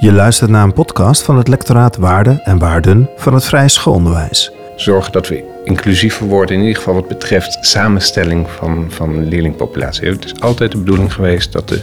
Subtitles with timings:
[0.00, 4.52] Je luistert naar een podcast van het lectoraat Waarden en Waarden van het Vrije Schoolonderwijs.
[4.76, 10.08] Zorgen dat we inclusiever worden, in ieder geval wat betreft samenstelling van, van leerlingpopulatie.
[10.08, 11.80] Het is altijd de bedoeling geweest dat de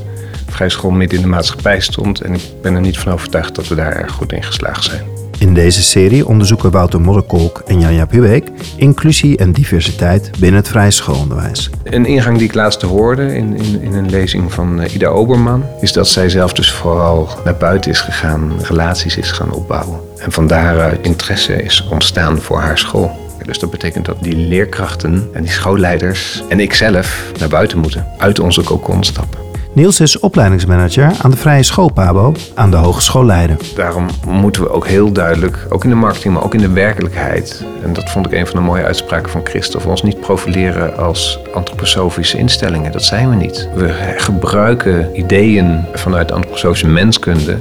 [0.50, 2.22] vrije school midden in de maatschappij stond.
[2.22, 5.17] En ik ben er niet van overtuigd dat we daar erg goed in geslaagd zijn.
[5.40, 10.92] In deze serie onderzoeken Wouter Modderkolk en Janja Pubeek inclusie en diversiteit binnen het vrije
[10.92, 11.69] schoolonderwijs.
[11.83, 15.63] Een ingang die ik laatst hoorde in, in, in een lezing van eh, Ida Oberman,
[15.81, 20.00] is dat zij zelf dus vooral naar buiten is gegaan, relaties is gaan opbouwen.
[20.18, 23.26] En van daaruit interesse is ontstaan voor haar school.
[23.46, 28.40] Dus dat betekent dat die leerkrachten en die schoolleiders en ikzelf naar buiten moeten, uit
[28.40, 29.47] onze cocon stappen.
[29.77, 33.58] Niels is opleidingsmanager aan de Vrije School Pabo aan de Hogeschool Leiden.
[33.76, 37.66] Daarom moeten we ook heel duidelijk, ook in de marketing, maar ook in de werkelijkheid,
[37.84, 41.40] en dat vond ik een van de mooie uitspraken van Christophe, ons niet profileren als
[41.54, 42.91] antroposofische instellingen.
[42.91, 43.70] Dat zijn we niet.
[43.76, 47.57] We gebruiken ideeën vanuit de antroposofische menskunde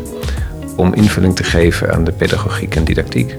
[0.77, 3.37] om invulling te geven aan de pedagogiek en didactiek.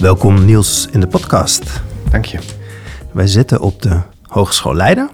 [0.00, 1.80] Welkom Niels in de podcast.
[2.10, 2.38] Dank je.
[3.12, 5.10] Wij zitten op de Hogeschool Leiden.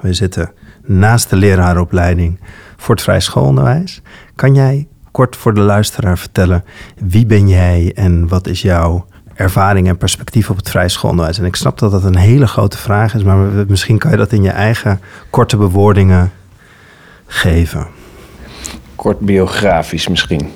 [0.00, 0.52] We zitten
[0.84, 2.38] naast de leraaropleiding
[2.76, 4.02] voor het vrij schoolonderwijs.
[4.34, 6.64] Kan jij kort voor de luisteraar vertellen
[6.96, 11.38] wie ben jij en wat is jouw ervaring en perspectief op het vrij schoolonderwijs?
[11.38, 13.36] En ik snap dat dat een hele grote vraag is, maar
[13.68, 16.32] misschien kan je dat in je eigen korte bewoordingen
[17.26, 17.86] geven.
[18.94, 20.50] Kort biografisch misschien.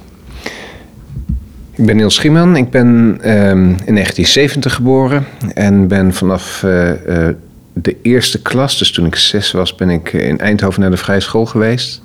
[1.77, 2.57] Ik ben Niels Schieman.
[2.57, 7.29] Ik ben um, in 1970 geboren en ben vanaf uh, uh,
[7.79, 11.21] de eerste klas, dus toen ik zes was, ben ik in Eindhoven naar de vrije
[11.21, 12.03] school geweest.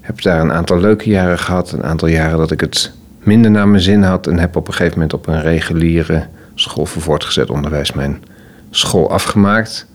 [0.00, 3.68] Heb daar een aantal leuke jaren gehad, een aantal jaren dat ik het minder naar
[3.68, 7.50] mijn zin had en heb op een gegeven moment op een reguliere school voor voortgezet
[7.50, 8.22] onderwijs mijn
[8.70, 9.86] school afgemaakt.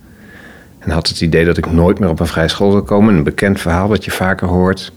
[0.79, 3.15] En had het idee dat ik nooit meer op een vrije school zou komen.
[3.15, 4.91] Een bekend verhaal wat je vaker hoort.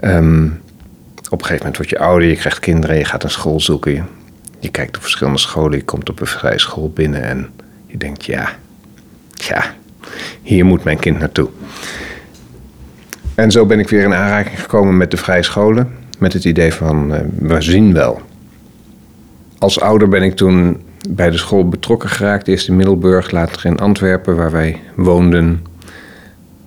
[0.00, 0.60] Um,
[1.30, 3.92] op een gegeven moment word je ouder, je krijgt kinderen, je gaat een school zoeken.
[3.92, 4.02] Je,
[4.58, 7.50] je kijkt op verschillende scholen, je komt op een vrije school binnen en
[7.86, 8.50] je denkt, ja,
[9.42, 9.74] ja,
[10.42, 11.48] hier moet mijn kind naartoe.
[13.34, 15.92] En zo ben ik weer in aanraking gekomen met de vrije scholen.
[16.18, 18.20] Met het idee van, uh, we zien wel.
[19.58, 22.48] Als ouder ben ik toen bij de school betrokken geraakt.
[22.48, 25.64] Eerst in Middelburg, later in Antwerpen, waar wij woonden.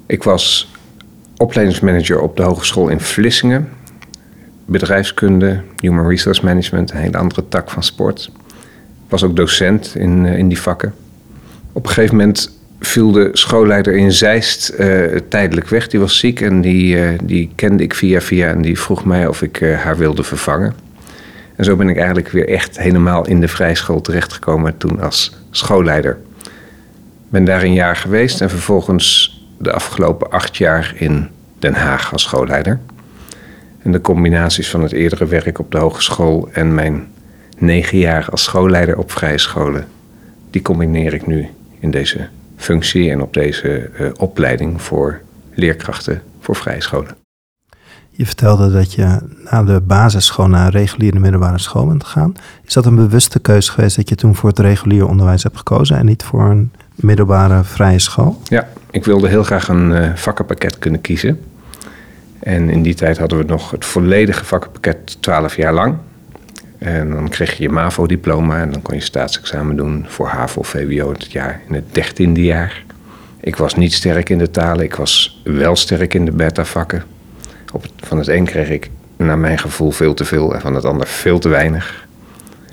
[0.06, 0.72] Ik was
[1.38, 3.70] opleidingsmanager op de hogeschool in Vlissingen.
[4.66, 8.32] Bedrijfskunde, Human Resource Management, een hele andere tak van sport.
[9.10, 10.94] Was ook docent in, in die vakken.
[11.72, 15.88] Op een gegeven moment viel de schoolleider in Zeist uh, tijdelijk weg.
[15.88, 19.28] Die was ziek en die, uh, die kende ik via via en die vroeg mij
[19.28, 20.74] of ik uh, haar wilde vervangen.
[21.56, 26.18] En zo ben ik eigenlijk weer echt helemaal in de vrijschool terechtgekomen toen als schoolleider.
[27.30, 31.30] Ben daar een jaar geweest en vervolgens de afgelopen acht jaar in
[31.60, 32.80] Den Haag als schoolleider.
[33.84, 37.08] En de combinaties van het eerdere werk op de hogeschool en mijn
[37.58, 39.88] negen jaar als schoolleider op vrije scholen,
[40.50, 41.48] die combineer ik nu
[41.80, 42.28] in deze
[42.64, 45.22] functie en op deze uh, opleiding voor
[45.54, 47.16] leerkrachten voor vrije scholen.
[48.16, 49.20] Je vertelde dat je
[49.52, 52.36] na de basisschool naar een reguliere middelbare school bent gegaan.
[52.66, 55.98] Is dat een bewuste keuze geweest dat je toen voor het reguliere onderwijs hebt gekozen
[55.98, 58.42] en niet voor een middelbare vrije school?
[58.44, 61.40] Ja, ik wilde heel graag een uh, vakkenpakket kunnen kiezen.
[62.40, 65.96] En in die tijd hadden we nog het volledige vakkenpakket 12 jaar lang.
[66.84, 70.68] En dan kreeg je je MAVO-diploma en dan kon je staatsexamen doen voor HAVO of
[70.68, 72.84] VWO het jaar in het dertiende jaar.
[73.40, 77.04] Ik was niet sterk in de talen, ik was wel sterk in de beta-vakken.
[77.98, 81.08] Van het een kreeg ik naar mijn gevoel veel te veel en van het ander
[81.08, 82.08] veel te weinig.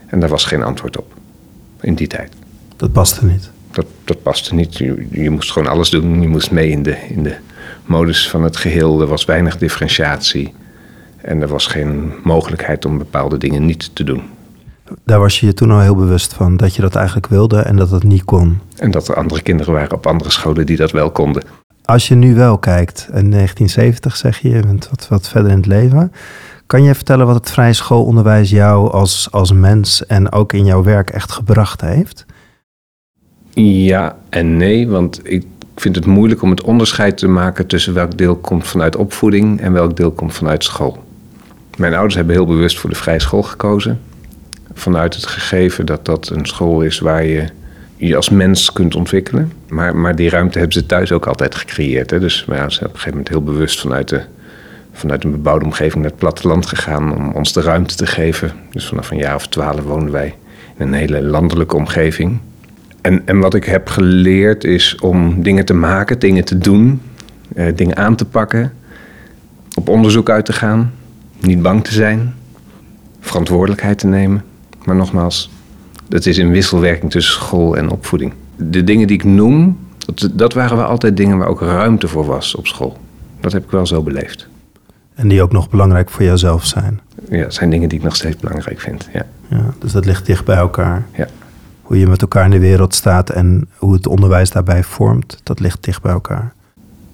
[0.06, 1.14] En daar was geen antwoord op
[1.80, 2.32] in die tijd.
[2.76, 3.50] Dat paste niet?
[3.70, 4.78] Dat, dat paste niet.
[4.78, 6.22] Je, je moest gewoon alles doen.
[6.22, 7.36] Je moest mee in de, in de
[7.84, 9.00] modus van het geheel.
[9.00, 10.54] Er was weinig differentiatie.
[11.22, 14.22] En er was geen mogelijkheid om bepaalde dingen niet te doen.
[15.04, 17.76] Daar was je je toen al heel bewust van dat je dat eigenlijk wilde en
[17.76, 18.58] dat het niet kon.
[18.76, 21.42] En dat er andere kinderen waren op andere scholen die dat wel konden.
[21.84, 25.56] Als je nu wel kijkt, in 1970 zeg je, je bent wat, wat verder in
[25.56, 26.12] het leven.
[26.66, 30.82] Kan je vertellen wat het vrije schoolonderwijs jou als, als mens en ook in jouw
[30.82, 32.26] werk echt gebracht heeft?
[33.54, 38.18] Ja en nee, want ik vind het moeilijk om het onderscheid te maken tussen welk
[38.18, 40.98] deel komt vanuit opvoeding en welk deel komt vanuit school.
[41.80, 44.00] Mijn ouders hebben heel bewust voor de vrije school gekozen.
[44.74, 47.44] Vanuit het gegeven dat dat een school is waar je
[47.96, 49.52] je als mens kunt ontwikkelen.
[49.68, 52.10] Maar, maar die ruimte hebben ze thuis ook altijd gecreëerd.
[52.10, 52.20] Hè?
[52.20, 54.22] Dus ja, ze zijn op een gegeven moment heel bewust vanuit, de,
[54.92, 58.52] vanuit een bebouwde omgeving naar het platteland gegaan om ons de ruimte te geven.
[58.70, 60.34] Dus vanaf een jaar of twaalf woonden wij
[60.78, 62.38] in een hele landelijke omgeving.
[63.00, 67.00] En, en wat ik heb geleerd is om dingen te maken, dingen te doen,
[67.54, 68.72] eh, dingen aan te pakken,
[69.74, 70.98] op onderzoek uit te gaan
[71.42, 72.34] niet bang te zijn,
[73.20, 74.44] verantwoordelijkheid te nemen.
[74.84, 75.50] Maar nogmaals,
[76.08, 78.32] dat is in wisselwerking tussen school en opvoeding.
[78.56, 82.24] De dingen die ik noem, dat, dat waren wel altijd dingen waar ook ruimte voor
[82.24, 82.98] was op school.
[83.40, 84.48] Dat heb ik wel zo beleefd.
[85.14, 87.00] En die ook nog belangrijk voor jouzelf zijn.
[87.28, 89.08] Ja, dat zijn dingen die ik nog steeds belangrijk vind.
[89.12, 89.26] Ja.
[89.48, 91.06] Ja, dus dat ligt dicht bij elkaar.
[91.16, 91.26] Ja.
[91.82, 95.60] Hoe je met elkaar in de wereld staat en hoe het onderwijs daarbij vormt, dat
[95.60, 96.52] ligt dicht bij elkaar.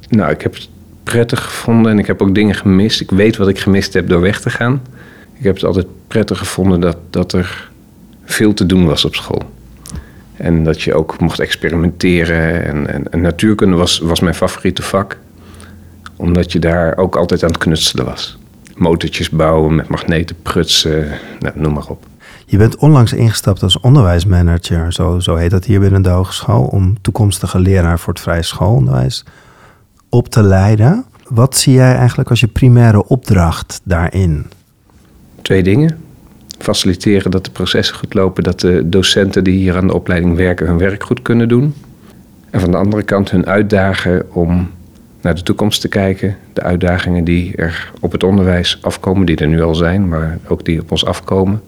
[0.09, 0.57] Nou, ik heb
[1.11, 3.01] prettig gevonden en ik heb ook dingen gemist.
[3.01, 4.83] Ik weet wat ik gemist heb door weg te gaan.
[5.35, 7.71] Ik heb het altijd prettig gevonden dat, dat er
[8.25, 9.43] veel te doen was op school.
[10.37, 12.65] En dat je ook mocht experimenteren.
[12.65, 15.19] En, en, natuurkunde was, was mijn favoriete vak.
[16.17, 18.39] Omdat je daar ook altijd aan het knutselen was.
[18.75, 22.07] Motortjes bouwen, met magneten prutsen, nou, noem maar op.
[22.47, 26.97] Je bent onlangs ingestapt als onderwijsmanager, zo, zo heet dat hier binnen de hogeschool, om
[27.01, 29.25] toekomstige leraar voor het vrije schoolonderwijs
[30.17, 31.05] op te leiden.
[31.29, 34.47] Wat zie jij eigenlijk als je primaire opdracht daarin?
[35.43, 35.99] Twee dingen.
[36.59, 40.67] Faciliteren dat de processen goed lopen, dat de docenten die hier aan de opleiding werken
[40.67, 41.75] hun werk goed kunnen doen.
[42.51, 44.71] En van de andere kant hun uitdagen om
[45.21, 46.37] naar de toekomst te kijken.
[46.53, 50.65] De uitdagingen die er op het onderwijs afkomen, die er nu al zijn, maar ook
[50.65, 51.63] die op ons afkomen.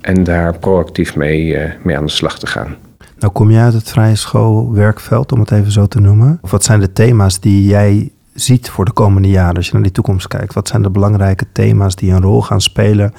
[0.00, 2.76] En daar proactief mee, uh, mee aan de slag te gaan.
[3.22, 6.38] Nou kom je uit het vrije schoolwerkveld, om het even zo te noemen.
[6.40, 9.82] Of wat zijn de thema's die jij ziet voor de komende jaren als je naar
[9.82, 10.54] die toekomst kijkt?
[10.54, 13.14] Wat zijn de belangrijke thema's die een rol gaan spelen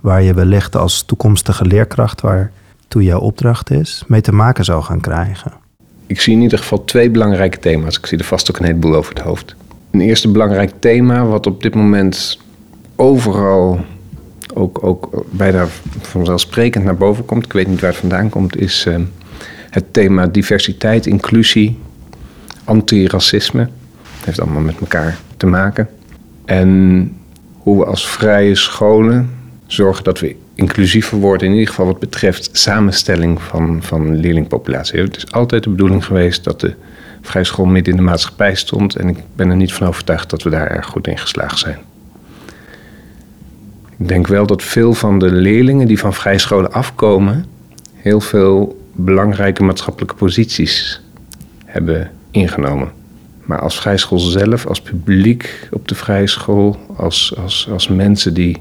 [0.00, 2.52] waar je wellicht als toekomstige leerkracht, waar
[2.88, 5.52] toe jouw opdracht is, mee te maken zou gaan krijgen?
[6.06, 7.98] Ik zie in ieder geval twee belangrijke thema's.
[7.98, 9.54] Ik zie er vast ook een heleboel over het hoofd.
[9.90, 12.38] Een eerste belangrijk thema, wat op dit moment
[12.96, 13.80] overal
[14.54, 15.66] ook, ook bijna
[16.00, 18.96] vanzelfsprekend naar boven komt, ik weet niet waar het vandaan komt, is uh,
[19.70, 21.78] het thema diversiteit, inclusie,
[22.64, 23.60] antiracisme.
[24.16, 25.88] Het heeft allemaal met elkaar te maken.
[26.44, 27.12] En
[27.58, 29.30] hoe we als vrije scholen
[29.66, 35.00] zorgen dat we inclusiever worden, in ieder geval wat betreft samenstelling van, van leerlingpopulatie.
[35.00, 36.74] Het is altijd de bedoeling geweest dat de
[37.22, 38.96] vrije school midden in de maatschappij stond.
[38.96, 41.78] En ik ben er niet van overtuigd dat we daar erg goed in geslaagd zijn.
[43.98, 47.44] Ik denk wel dat veel van de leerlingen die van vrije scholen afkomen,
[47.94, 51.00] heel veel belangrijke maatschappelijke posities
[51.64, 52.92] hebben ingenomen.
[53.44, 58.34] Maar als vrije school zelf, als publiek op de vrije school, als, als, als mensen
[58.34, 58.56] die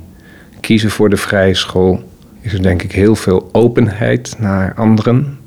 [0.60, 2.04] kiezen voor de vrije school,
[2.42, 5.40] is er denk ik heel veel openheid naar anderen.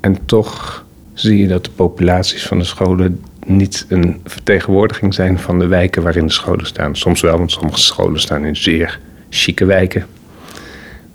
[0.00, 5.58] En toch zie je dat de populaties van de scholen niet een vertegenwoordiging zijn van
[5.58, 6.96] de wijken waarin de scholen staan.
[6.96, 10.06] Soms wel, want sommige scholen staan in zeer chique wijken.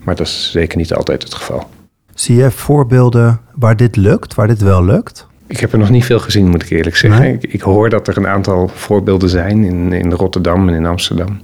[0.03, 1.67] Maar dat is zeker niet altijd het geval.
[2.13, 5.27] Zie je voorbeelden waar dit lukt, waar dit wel lukt?
[5.47, 7.33] Ik heb er nog niet veel gezien, moet ik eerlijk zeggen.
[7.33, 11.41] Ik, ik, hoor dat er een aantal voorbeelden zijn in, in Rotterdam en in Amsterdam.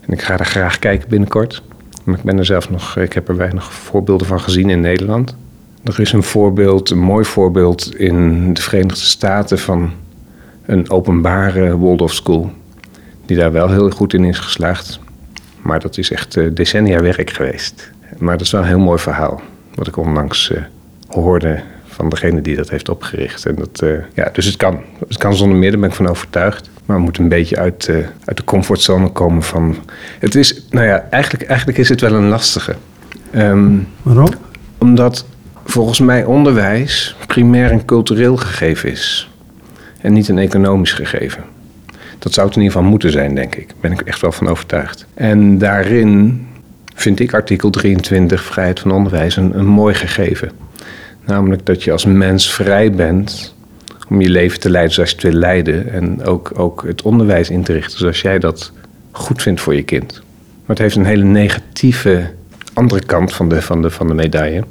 [0.00, 1.62] En ik ga er graag kijken binnenkort.
[2.04, 5.36] Maar ik ben er zelf nog, ik heb er weinig voorbeelden van gezien in Nederland.
[5.84, 9.92] Er is een voorbeeld, een mooi voorbeeld in de Verenigde Staten van
[10.66, 12.50] een openbare Waldorf School.
[13.26, 15.00] Die daar wel heel goed in is geslaagd.
[15.62, 17.90] Maar dat is echt uh, decennia werk geweest.
[18.18, 19.40] Maar dat is wel een heel mooi verhaal.
[19.78, 20.58] Wat ik onlangs uh,
[21.08, 23.46] hoorde van degene die dat heeft opgericht.
[23.46, 24.80] En dat, uh, ja, dus het kan.
[25.08, 26.70] Het kan zonder meer, daar ben ik van overtuigd.
[26.84, 27.90] Maar we moeten een beetje uit,
[28.24, 29.76] uit de comfortzone komen van...
[30.18, 32.74] Het is, nou ja, eigenlijk, eigenlijk is het wel een lastige.
[33.34, 34.28] Um, Waarom?
[34.78, 35.24] Omdat
[35.64, 39.30] volgens mij onderwijs primair een cultureel gegeven is.
[40.00, 41.44] En niet een economisch gegeven.
[42.18, 43.68] Dat zou het in ieder geval moeten zijn, denk ik.
[43.68, 45.06] Daar ben ik echt wel van overtuigd.
[45.14, 46.46] En daarin
[47.00, 50.50] vind ik artikel 23, vrijheid van onderwijs, een, mooi gegeven.
[51.24, 53.54] Namelijk dat je als mens vrij bent
[54.08, 55.92] om je leven te leiden zoals je het wil leiden.
[55.92, 58.72] En ook, ook het onderwijs in te richten zoals jij dat
[59.10, 60.12] goed vindt voor je kind.
[60.42, 62.30] Maar het heeft een hele negatieve
[62.72, 64.64] andere kant van de, van de, van de medaille.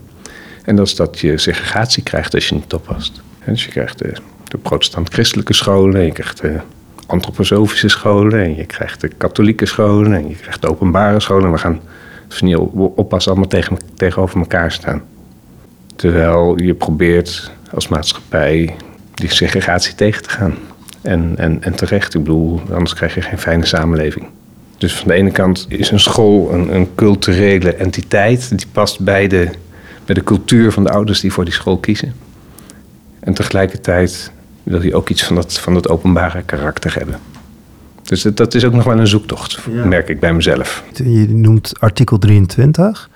[0.63, 3.22] En dat is dat je segregatie krijgt als je niet oppast.
[3.46, 6.60] Dus je krijgt de, de protestant-christelijke scholen, je krijgt de
[7.05, 11.51] antroposofische scholen en je krijgt de katholieke scholen en je krijgt de openbare scholen.
[11.51, 11.81] We gaan,
[12.41, 12.57] niet
[12.96, 15.01] oppassen, allemaal tegen, tegenover elkaar staan.
[15.96, 18.75] Terwijl je probeert als maatschappij
[19.13, 20.55] die segregatie tegen te gaan.
[21.01, 24.25] En, en, en terecht, ik bedoel, anders krijg je geen fijne samenleving.
[24.77, 28.57] Dus van de ene kant is een school een, een culturele entiteit.
[28.57, 29.50] Die past bij de,
[30.05, 32.13] bij de cultuur van de ouders die voor die school kiezen.
[33.19, 34.31] En tegelijkertijd
[34.63, 37.19] wil je ook iets van dat, van dat openbare karakter hebben.
[38.07, 40.83] Dus dat, dat is ook nog wel een zoektocht, merk ik bij mezelf.
[40.93, 43.09] Je noemt artikel 23.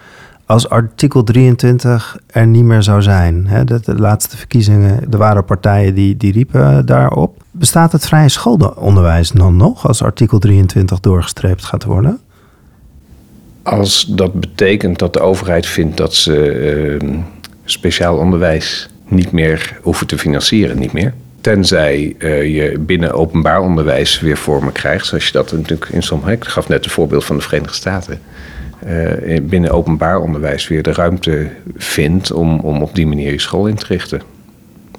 [0.46, 5.46] Als artikel 23 er niet meer zou zijn, hè, de, de laatste verkiezingen, er waren
[5.46, 7.44] partijen die, die riepen daarop.
[7.52, 12.20] Bestaat het vrije schoolonderwijs dan nog als artikel 23 doorgestreept gaat worden?
[13.64, 17.20] Als dat betekent dat de overheid vindt dat ze uh,
[17.66, 21.14] speciaal onderwijs niet meer hoeven te financieren, niet meer.
[21.42, 26.32] Tenzij uh, je binnen openbaar onderwijs weer vormen krijgt, zoals je dat natuurlijk in sommige.
[26.32, 28.22] Ik gaf net een voorbeeld van de Verenigde Staten.
[28.88, 33.68] Uh, binnen openbaar onderwijs weer de ruimte vindt om, om op die manier je school
[33.68, 34.22] in te richten.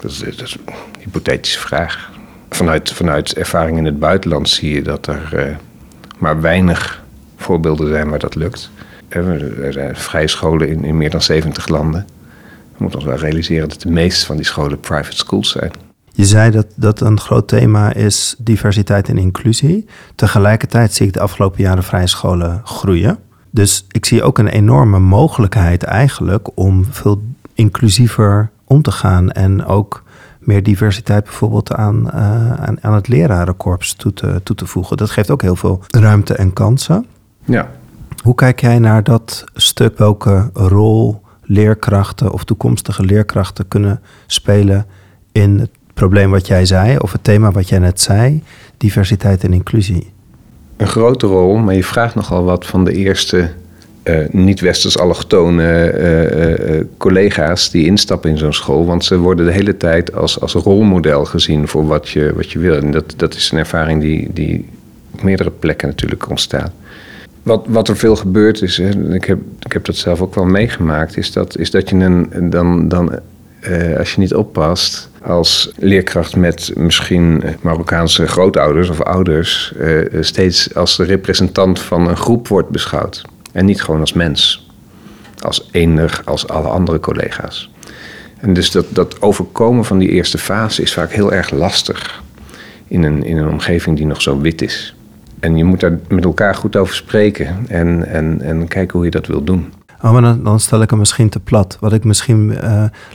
[0.00, 2.10] Dat is, dat is een hypothetische vraag.
[2.50, 5.56] Vanuit, vanuit ervaring in het buitenland zie je dat er
[6.18, 7.02] maar weinig
[7.36, 8.70] voorbeelden zijn waar dat lukt.
[9.08, 12.06] Er zijn vrije scholen in, in meer dan 70 landen.
[12.76, 15.70] We moeten ons wel realiseren dat de meeste van die scholen private schools zijn.
[16.12, 19.86] Je zei dat dat een groot thema is diversiteit en inclusie.
[20.14, 23.18] Tegelijkertijd zie ik de afgelopen jaren vrije scholen groeien.
[23.50, 27.22] Dus ik zie ook een enorme mogelijkheid eigenlijk om veel
[27.54, 30.02] inclusiever om te gaan en ook
[30.38, 34.96] meer diversiteit bijvoorbeeld aan, uh, aan, aan, het lerarenkorps toe te, toe te voegen.
[34.96, 37.06] Dat geeft ook heel veel ruimte en kansen.
[37.44, 37.70] Ja.
[38.22, 39.98] Hoe kijk jij naar dat stuk?
[39.98, 44.86] Welke rol leerkrachten of toekomstige leerkrachten kunnen spelen
[45.32, 48.42] in het probleem wat jij zei, of het thema wat jij net zei,
[48.76, 50.10] diversiteit en inclusie?
[50.76, 53.50] Een grote rol, maar je vraagt nogal wat van de eerste
[54.04, 55.94] uh, niet-westers allochtone
[56.68, 58.86] uh, collega's die instappen in zo'n school.
[58.86, 62.58] Want ze worden de hele tijd als, als rolmodel gezien voor wat je, wat je
[62.58, 62.76] wil.
[62.76, 64.68] En dat, dat is een ervaring die, die
[65.12, 66.72] op meerdere plekken natuurlijk ontstaat.
[67.42, 70.44] Wat, wat er veel gebeurt is, hè, ik, heb, ik heb dat zelf ook wel
[70.44, 73.18] meegemaakt, is dat, is dat je een, dan, dan
[73.98, 79.74] als je niet oppast, als leerkracht met misschien Marokkaanse grootouders of ouders,
[80.20, 83.22] steeds als de representant van een groep wordt beschouwd.
[83.52, 84.70] En niet gewoon als mens.
[85.38, 87.70] Als eender als alle andere collega's.
[88.42, 92.22] En dus dat, dat overkomen van die eerste fase is vaak heel erg lastig.
[92.88, 94.94] In een, in een omgeving die nog zo wit is.
[95.40, 99.10] En je moet daar met elkaar goed over spreken en, en, en kijken hoe je
[99.10, 99.72] dat wil doen.
[100.02, 101.76] Oh, maar dan, dan, stel ik hem misschien te plat.
[101.80, 102.60] Wat ik misschien, uh,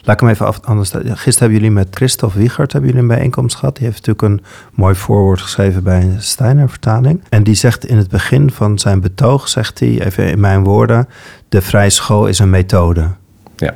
[0.01, 0.91] laat ik hem even af, anders.
[0.91, 3.75] Gisteren hebben jullie met Christophe Wiegert hebben jullie een bijeenkomst gehad.
[3.75, 7.23] Die heeft natuurlijk een mooi voorwoord geschreven bij een Steiner vertaling.
[7.29, 11.07] En die zegt in het begin van zijn betoog, zegt hij, even in mijn woorden,
[11.49, 13.07] de vrije school is een methode.
[13.55, 13.75] Ja.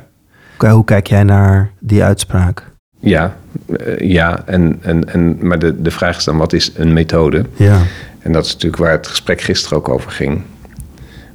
[0.70, 2.70] Hoe kijk jij naar die uitspraak?
[2.98, 6.92] Ja, uh, ja en, en, en, maar de, de vraag is dan, wat is een
[6.92, 7.46] methode?
[7.54, 7.78] Ja.
[8.18, 10.42] En dat is natuurlijk waar het gesprek gisteren ook over ging.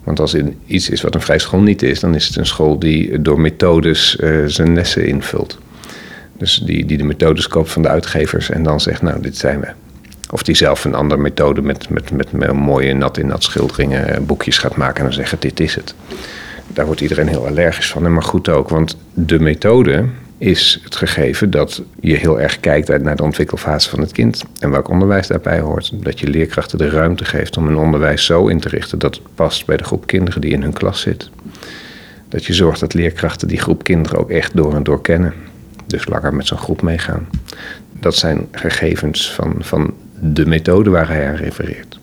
[0.08, 2.46] Want als er iets is wat een vrij school niet is, dan is het een
[2.46, 5.58] school die door methodes uh, zijn lessen invult.
[6.38, 9.60] Dus die, die de methodes koopt van de uitgevers en dan zegt, nou, dit zijn
[9.60, 9.68] we.
[10.32, 14.08] Of die zelf een andere methode met, met, met, met mooie nat in nat schilderingen,
[14.08, 15.94] eh, boekjes gaat maken en dan zeggen, dit is het.
[16.68, 18.70] Daar wordt iedereen heel allergisch van, maar goed ook.
[18.70, 20.06] Want de methode
[20.38, 24.70] is het gegeven dat je heel erg kijkt naar de ontwikkelfase van het kind en
[24.70, 25.92] welk onderwijs daarbij hoort.
[25.94, 29.24] Dat je leerkrachten de ruimte geeft om een onderwijs zo in te richten dat het
[29.36, 31.30] past bij de groep kinderen die in hun klas zit.
[32.30, 35.34] Dat je zorgt dat leerkrachten die groep kinderen ook echt door en door kennen.
[35.86, 37.28] Dus langer met zo'n groep meegaan.
[38.00, 42.00] Dat zijn gegevens van, van de methode waar hij aan refereert.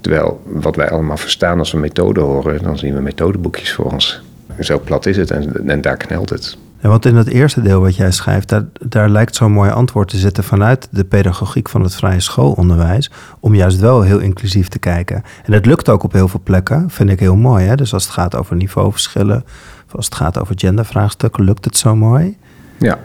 [0.00, 4.22] Terwijl wat wij allemaal verstaan als we methode horen, dan zien we methodeboekjes voor ons.
[4.60, 6.56] Zo plat is het en, en daar knelt het.
[6.80, 10.08] Ja, want in het eerste deel wat jij schrijft, daar, daar lijkt zo'n mooi antwoord
[10.08, 13.10] te zitten vanuit de pedagogiek van het vrije schoolonderwijs.
[13.40, 15.22] Om juist wel heel inclusief te kijken.
[15.44, 17.66] En het lukt ook op heel veel plekken, vind ik heel mooi.
[17.66, 17.74] Hè?
[17.74, 19.44] Dus als het gaat over niveauverschillen,
[19.86, 22.36] of als het gaat over gendervraagstukken, lukt het zo mooi.
[22.78, 22.98] Ja.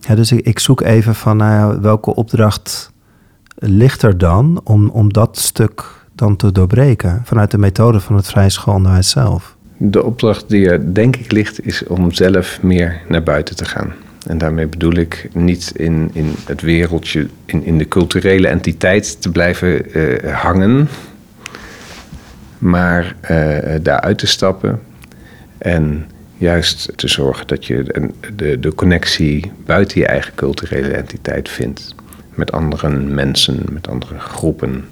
[0.00, 2.92] ja dus ik, ik zoek even van nou welke opdracht
[3.54, 5.84] ligt er dan om, om dat stuk
[6.14, 9.56] dan te doorbreken vanuit de methode van het vrije schoolonderwijs zelf.
[9.80, 13.94] De opdracht die er denk ik ligt is om zelf meer naar buiten te gaan.
[14.26, 19.30] En daarmee bedoel ik niet in, in het wereldje, in, in de culturele entiteit te
[19.30, 20.88] blijven uh, hangen,
[22.58, 24.80] maar uh, daaruit te stappen
[25.58, 26.06] en
[26.36, 31.94] juist te zorgen dat je de, de connectie buiten je eigen culturele entiteit vindt.
[32.34, 34.84] Met andere mensen, met andere groepen,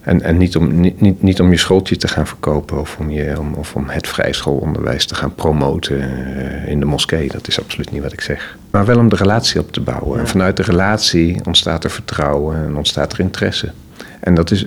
[0.00, 3.10] en, en niet, om, niet, niet, niet om je schooltje te gaan verkopen of om,
[3.10, 7.28] je, om, of om het vrijschoolonderwijs te gaan promoten uh, in de moskee.
[7.28, 8.58] Dat is absoluut niet wat ik zeg.
[8.70, 10.20] Maar wel om de relatie op te bouwen.
[10.20, 13.72] En vanuit de relatie ontstaat er vertrouwen en ontstaat er interesse.
[14.20, 14.66] En dat is,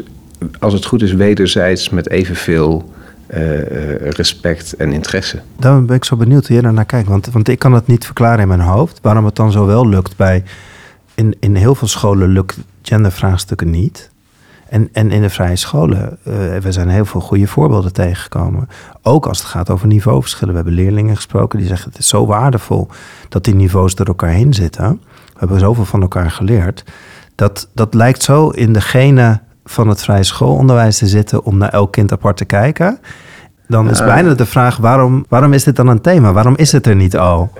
[0.60, 2.92] als het goed is, wederzijds met evenveel
[3.34, 5.42] uh, respect en interesse.
[5.60, 7.08] Daarom ben ik zo benieuwd hoe jij naar kijkt.
[7.08, 9.90] Want, want ik kan het niet verklaren in mijn hoofd waarom het dan zo wel
[9.90, 10.44] lukt bij.
[11.16, 14.12] In, in heel veel scholen lukt gendervraagstukken niet.
[14.74, 18.70] En, en in de vrije scholen, uh, we zijn heel veel goede voorbeelden tegengekomen.
[19.02, 20.54] Ook als het gaat over niveauverschillen.
[20.54, 22.88] We hebben leerlingen gesproken die zeggen: het is zo waardevol
[23.30, 25.02] dat die niveaus door elkaar heen zitten.
[25.16, 26.84] We hebben zoveel van elkaar geleerd.
[27.36, 31.70] Dat, dat lijkt zo in de genen van het vrije schoolonderwijs te zitten om naar
[31.70, 33.00] elk kind apart te kijken.
[33.68, 36.34] Dan is bijna de vraag: waarom, waarom is dit dan een thema?
[36.34, 37.52] Waarom is het er niet al?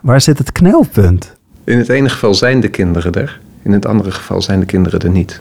[0.00, 1.34] Waar zit het knelpunt?
[1.64, 5.00] In het ene geval zijn de kinderen er, in het andere geval zijn de kinderen
[5.00, 5.40] er niet.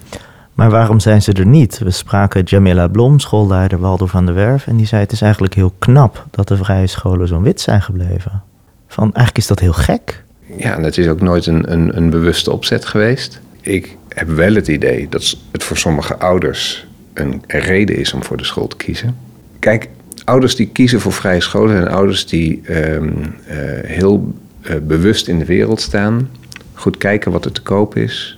[0.54, 1.80] Maar waarom zijn ze er niet?
[1.80, 5.54] We spraken Jamila Blom, schoolleider Waldo van der Werf, en die zei: Het is eigenlijk
[5.54, 8.44] heel knap dat de vrije scholen zo wit zijn gebleven.
[8.88, 10.24] Van eigenlijk is dat heel gek.
[10.58, 13.42] Ja, en het is ook nooit een, een, een bewuste opzet geweest.
[13.62, 18.38] Ik heb wel het idee dat het voor sommige ouders een reden is om voor
[18.38, 19.18] de school te kiezen.
[19.60, 19.90] Kijk,
[20.24, 23.10] ouders die kiezen voor vrije scholen zijn ouders die ehm,
[23.48, 26.30] eh, heel uh, bewust in de wereld staan,
[26.74, 28.38] goed kijken wat er te koop is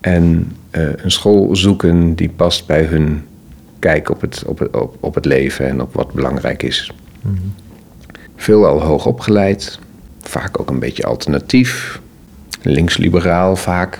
[0.00, 3.26] en uh, een school zoeken die past bij hun
[3.78, 6.92] kijk op het, op het, op, op het leven en op wat belangrijk is.
[7.22, 7.54] Mm -hmm.
[8.36, 9.78] Veel al hoog opgeleid,
[10.20, 12.00] vaak ook een beetje alternatief,
[12.62, 13.98] linksliberaal vaak.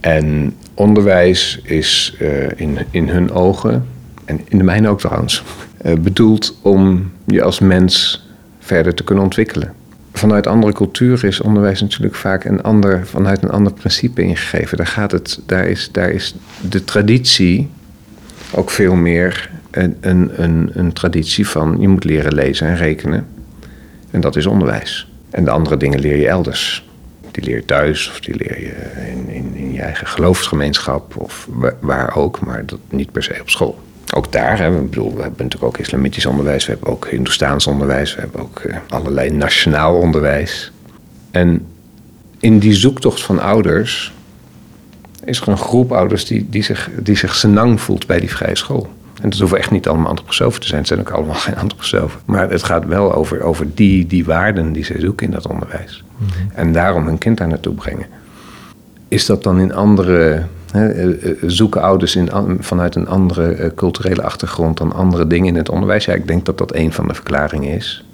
[0.00, 3.88] En onderwijs is uh, in, in hun ogen,
[4.24, 5.42] en in de mijne ook trouwens,
[5.84, 8.24] uh, bedoeld om je als mens
[8.58, 9.72] verder te kunnen ontwikkelen.
[10.16, 14.76] Vanuit andere culturen is onderwijs natuurlijk vaak een ander, vanuit een ander principe ingegeven.
[14.76, 16.34] Daar, gaat het, daar, is, daar is
[16.70, 17.68] de traditie
[18.52, 23.26] ook veel meer een, een, een, een traditie van je moet leren lezen en rekenen.
[24.10, 25.10] En dat is onderwijs.
[25.30, 26.88] En de andere dingen leer je elders.
[27.30, 28.74] Die leer je thuis of die leer je
[29.10, 33.38] in, in, in je eigen geloofsgemeenschap of waar, waar ook, maar dat niet per se
[33.40, 33.82] op school
[34.14, 37.66] ook daar, hè, ik bedoel, we hebben natuurlijk ook islamitisch onderwijs, we hebben ook Hindoestaans
[37.66, 40.72] onderwijs, we hebben ook uh, allerlei nationaal onderwijs.
[41.30, 41.66] En
[42.40, 44.12] in die zoektocht van ouders
[45.24, 48.56] is er een groep ouders die, die, zich, die zich senang voelt bij die vrije
[48.56, 48.88] school.
[49.22, 50.78] En dat hoeven echt niet allemaal antroposofen te zijn.
[50.78, 52.20] Het zijn ook allemaal geen antroposofen.
[52.24, 56.04] Maar het gaat wel over, over die, die waarden die ze zoeken in dat onderwijs.
[56.16, 56.50] Mm -hmm.
[56.54, 58.06] En daarom hun kind daar naartoe brengen.
[59.08, 60.42] Is dat dan in andere
[60.74, 62.28] eh, eh, zoeken ouders in,
[62.60, 66.04] vanuit een andere eh, culturele achtergrond dan andere dingen in het onderwijs?
[66.04, 68.04] Ja, ik denk dat dat een van de verklaringen is.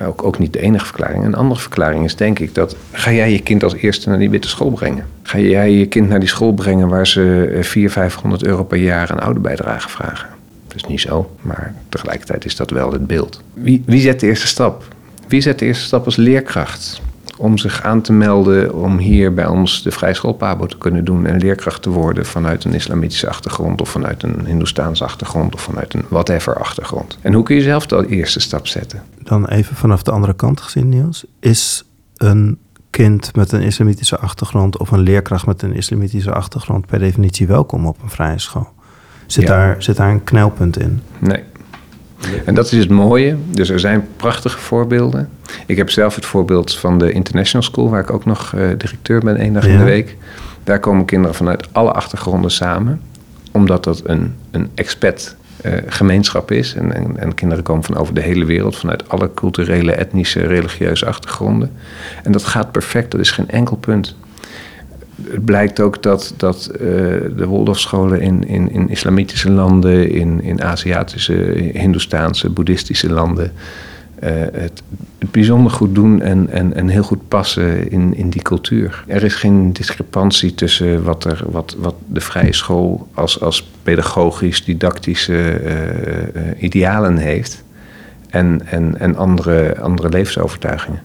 [0.00, 1.24] Ook, ook niet de enige verklaring.
[1.24, 2.76] Een andere verklaring is denk ik dat...
[2.92, 5.06] ga jij je kind als eerste naar die witte school brengen?
[5.22, 9.10] Ga jij je kind naar die school brengen waar ze 400, 500 euro per jaar
[9.10, 10.28] aan ouderbijdrage vragen?
[10.66, 13.42] Dat is niet zo, maar tegelijkertijd is dat wel het beeld.
[13.54, 14.84] Wie, wie zet de eerste stap?
[15.28, 17.00] Wie zet de eerste stap als leerkracht?
[17.42, 21.38] Om zich aan te melden om hier bij ons de vrijschoolpabo te kunnen doen en
[21.38, 26.04] leerkracht te worden vanuit een islamitische achtergrond of vanuit een Hindoestaanse achtergrond of vanuit een
[26.08, 27.18] whatever achtergrond.
[27.20, 29.02] En hoe kun je zelf de eerste stap zetten?
[29.22, 31.24] Dan even vanaf de andere kant gezien, Niels.
[31.40, 31.84] Is
[32.16, 32.58] een
[32.90, 37.86] kind met een islamitische achtergrond of een leerkracht met een islamitische achtergrond per definitie welkom
[37.86, 38.68] op een vrije school?
[39.26, 39.48] Zit, ja.
[39.48, 41.02] daar, zit daar een knelpunt in?
[41.18, 41.42] Nee.
[42.44, 43.36] En dat is het mooie.
[43.50, 45.28] Dus er zijn prachtige voorbeelden.
[45.66, 49.20] Ik heb zelf het voorbeeld van de International School, waar ik ook nog uh, directeur
[49.20, 49.72] ben één dag ja.
[49.72, 50.16] in de week.
[50.64, 53.00] Daar komen kinderen vanuit alle achtergronden samen,
[53.52, 56.74] omdat dat een, een expat uh, gemeenschap is.
[56.74, 61.06] En, en, en, kinderen komen van over de hele wereld, vanuit alle culturele, etnische, religieuze
[61.06, 61.72] achtergronden.
[62.22, 64.16] En dat gaat perfect, dat is geen enkel punt
[65.30, 66.78] het blijkt ook dat, dat uh,
[67.36, 73.52] de Waldorfscholen in, in, in islamitische landen, in, in Aziatische, Hindoestaanse, boeddhistische landen.
[74.22, 74.82] Uh, het,
[75.30, 79.04] bijzonder goed doen en, en, en heel goed passen in, in die cultuur.
[79.06, 84.64] Er is geen discrepantie tussen wat, er, wat, wat de vrije school als, als pedagogisch,
[84.64, 87.64] didactische uh, idealen heeft
[88.30, 91.02] en, en, en andere, andere levensovertuigingen.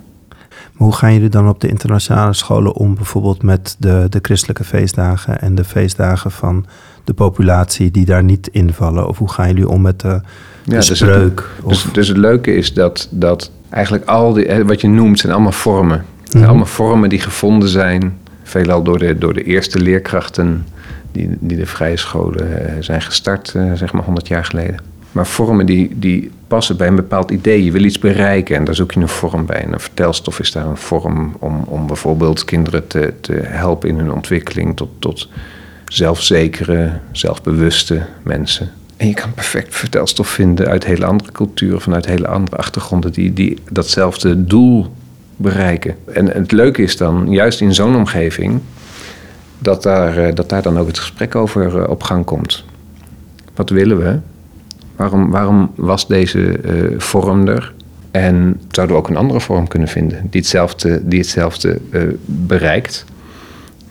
[0.78, 4.64] Maar hoe gaan jullie dan op de internationale scholen om, bijvoorbeeld met de, de christelijke
[4.64, 6.66] feestdagen en de feestdagen van
[7.04, 9.08] de populatie die daar niet invallen?
[9.08, 10.22] Of hoe gaan jullie om met de,
[10.64, 11.50] de ja, spreuk?
[11.66, 15.20] Dus het, dus, dus het leuke is dat, dat eigenlijk al die, wat je noemt,
[15.20, 16.06] zijn allemaal vormen.
[16.24, 20.66] Zijn allemaal vormen die gevonden zijn, veelal door de, door de eerste leerkrachten
[21.12, 24.80] die, die de vrije scholen zijn gestart, zeg maar 100 jaar geleden.
[25.18, 27.64] Maar vormen die, die passen bij een bepaald idee.
[27.64, 29.62] Je wil iets bereiken en daar zoek je een vorm bij.
[29.62, 33.98] En een vertelstof is daar een vorm om, om bijvoorbeeld kinderen te, te helpen in
[33.98, 35.30] hun ontwikkeling tot, tot
[35.86, 38.72] zelfzekere, zelfbewuste mensen.
[38.98, 43.34] En je kan perfect vertelstof vinden uit hele andere culturen, vanuit hele andere achtergronden, die,
[43.34, 44.88] die datzelfde doel
[45.36, 45.96] bereiken.
[46.14, 48.60] En het leuke is dan, juist in zo'n omgeving,
[49.60, 52.64] dat daar, eh, dat daar dan ook het gesprek over eh, op gang komt.
[53.56, 54.20] Wat willen we?
[54.98, 57.74] Waarom, waarom was deze uh, vorm er?
[58.12, 63.06] En zouden we ook een andere vorm kunnen vinden die hetzelfde, die hetzelfde uh, bereikt,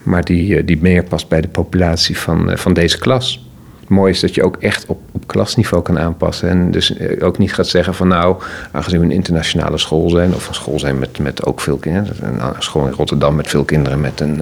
[0.03, 3.47] maar die, die meer past bij de populatie van, van deze klas
[3.89, 6.49] mooi is dat je ook echt op, op klasniveau kan aanpassen.
[6.49, 8.37] En dus eh, ook niet gaat zeggen van nou,
[8.73, 12.41] aangezien we een internationale school zijn, of een school zijn met, met ook veel kinderen,
[12.41, 14.41] een school in Rotterdam met veel kinderen met een,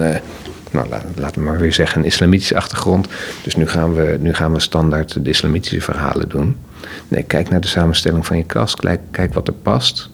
[0.71, 3.07] nou laten we maar weer zeggen, een islamitische achtergrond.
[3.43, 6.57] Dus nu gaan we, nu gaan we standaard de islamitische verhalen doen.
[7.07, 8.75] Nee, kijk naar de samenstelling van je klas,
[9.11, 10.09] kijk, wat er past.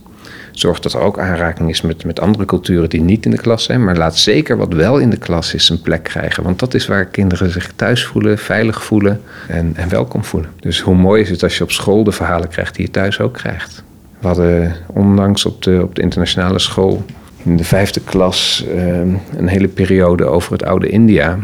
[0.51, 3.63] Zorg dat er ook aanraking is met, met andere culturen die niet in de klas
[3.63, 3.83] zijn.
[3.83, 6.43] Maar laat zeker wat wel in de klas is een plek krijgen.
[6.43, 10.49] Want dat is waar kinderen zich thuis voelen, veilig voelen en, en welkom voelen.
[10.59, 13.19] Dus hoe mooi is het als je op school de verhalen krijgt die je thuis
[13.19, 13.83] ook krijgt.
[14.19, 17.05] We hadden onlangs op de, op de internationale school
[17.43, 21.39] in de vijfde klas ehm, een hele periode over het oude India.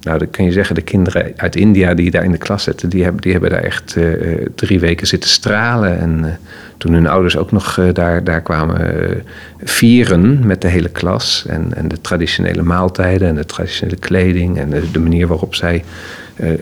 [0.00, 2.88] Nou, dan kun je zeggen, de kinderen uit India die daar in de klas zitten,
[2.88, 5.98] die hebben, die hebben daar echt uh, drie weken zitten stralen.
[5.98, 6.30] En uh,
[6.76, 9.22] toen hun ouders ook nog daar, daar kwamen
[9.64, 11.44] vieren met de hele klas.
[11.48, 15.84] En, en de traditionele maaltijden en de traditionele kleding en de, de manier waarop zij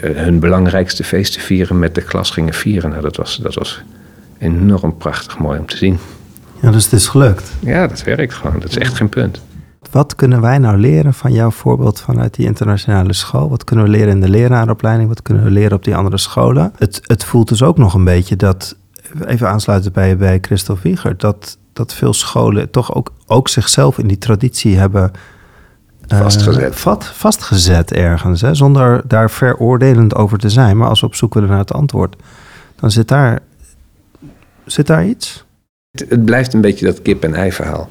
[0.02, 2.90] hun belangrijkste feesten vieren met de klas gingen vieren.
[2.90, 3.82] Nou, dat was, dat was
[4.38, 5.98] enorm prachtig mooi om te zien.
[6.60, 7.52] Ja, dus het is gelukt.
[7.60, 8.60] Ja, dat werkt gewoon.
[8.60, 9.40] Dat is echt geen punt.
[9.90, 13.48] Wat kunnen wij nou leren van jouw voorbeeld vanuit die internationale school?
[13.48, 15.08] Wat kunnen we leren in de leraaropleiding?
[15.08, 16.72] Wat kunnen we leren op die andere scholen?
[16.78, 18.76] Het, het voelt dus ook nog een beetje dat,
[19.26, 24.06] even aansluiten bij, bij Christophe Wieger, dat, dat veel scholen toch ook, ook zichzelf in
[24.06, 25.10] die traditie hebben
[26.12, 26.76] uh, vastgezet.
[26.76, 28.54] Vat, vastgezet ergens, hè?
[28.54, 30.76] zonder daar veroordelend over te zijn.
[30.76, 32.16] Maar als we op zoek willen naar het antwoord,
[32.76, 33.40] dan zit daar,
[34.64, 35.46] zit daar iets?
[35.90, 37.90] Het, blijft een beetje dat kip-en-ei verhaal.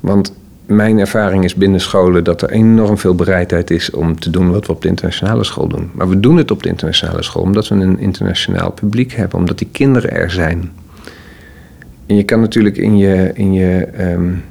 [0.00, 0.32] Want
[0.66, 4.66] mijn ervaring is binnen scholen dat er enorm veel bereidheid is om te doen wat
[4.66, 5.90] we op de internationale school doen.
[5.94, 9.58] Maar we doen het op de internationale school omdat we een internationaal publiek hebben, omdat
[9.58, 10.72] die kinderen er zijn.
[12.06, 14.44] En je kan natuurlijk in je, in je um,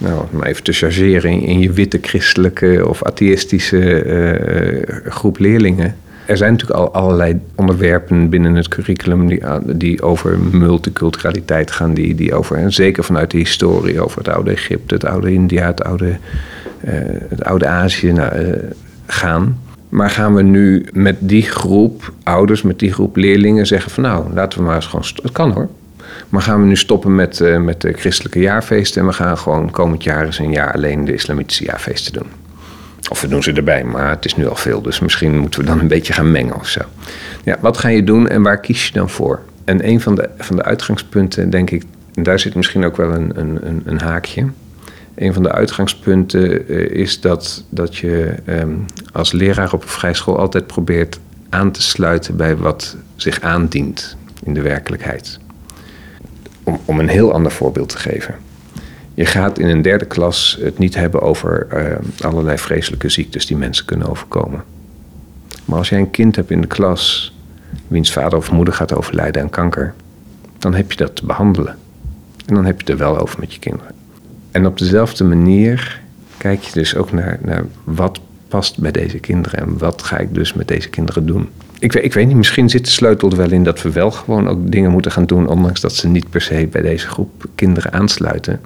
[0.00, 5.96] nou, om even te chargeren, in je witte christelijke of atheïstische uh, groep leerlingen
[6.30, 12.14] er zijn natuurlijk al allerlei onderwerpen binnen het curriculum die, die over multiculturaliteit gaan, die,
[12.14, 15.84] die over, en zeker vanuit de historie, over het oude Egypte, het oude India, het
[15.84, 16.16] oude,
[16.84, 16.92] uh,
[17.28, 18.54] het oude Azië nou, uh,
[19.06, 19.58] gaan.
[19.88, 24.32] Maar gaan we nu met die groep ouders, met die groep leerlingen zeggen van nou,
[24.34, 25.68] laten we maar eens gewoon, het kan hoor.
[26.28, 30.02] Maar gaan we nu stoppen met, met de christelijke jaarfeesten en we gaan gewoon komend
[30.04, 32.39] jaar eens een jaar alleen de islamitische jaarfeesten doen.
[33.08, 34.82] Of we doen ze erbij, maar het is nu al veel.
[34.82, 36.80] Dus misschien moeten we dan een beetje gaan mengen of zo.
[37.44, 39.40] Ja, wat ga je doen en waar kies je dan voor?
[39.64, 41.84] En een van de, van de uitgangspunten, denk ik,
[42.14, 44.46] en daar zit misschien ook wel een, een, een haakje.
[45.14, 50.14] Een van de uitgangspunten uh, is dat, dat je um, als leraar op een vrij
[50.14, 55.38] school altijd probeert aan te sluiten bij wat zich aandient in de werkelijkheid.
[56.62, 58.34] Om, om een heel ander voorbeeld te geven.
[59.20, 63.56] Je gaat in een derde klas het niet hebben over uh, allerlei vreselijke ziektes die
[63.56, 64.64] mensen kunnen overkomen.
[65.64, 67.34] Maar als jij een kind hebt in de klas
[67.88, 69.94] wiens vader of moeder gaat overlijden aan kanker,
[70.58, 71.78] dan heb je dat te behandelen.
[72.46, 73.94] En dan heb je het er wel over met je kinderen.
[74.50, 76.00] En op dezelfde manier
[76.36, 80.52] kijk je dus ook naar, wat past bij deze kinderen en wat ga ik dus
[80.52, 81.48] met deze kinderen doen.
[81.78, 84.10] Ik weet, ik weet niet, misschien zit de sleutel er wel in dat we wel
[84.10, 87.44] gewoon ook dingen moeten gaan doen, ondanks dat ze niet per se bij deze groep
[87.54, 88.60] kinderen aansluiten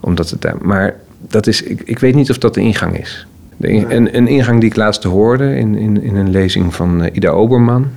[0.00, 0.96] omdat het maar
[1.28, 3.26] dat is, ik, ik weet niet of dat de ingang is.
[3.60, 7.30] Een, een, ingang die ik laatst hoorde in, in, in een lezing van uh, Ida
[7.30, 7.90] Oberman,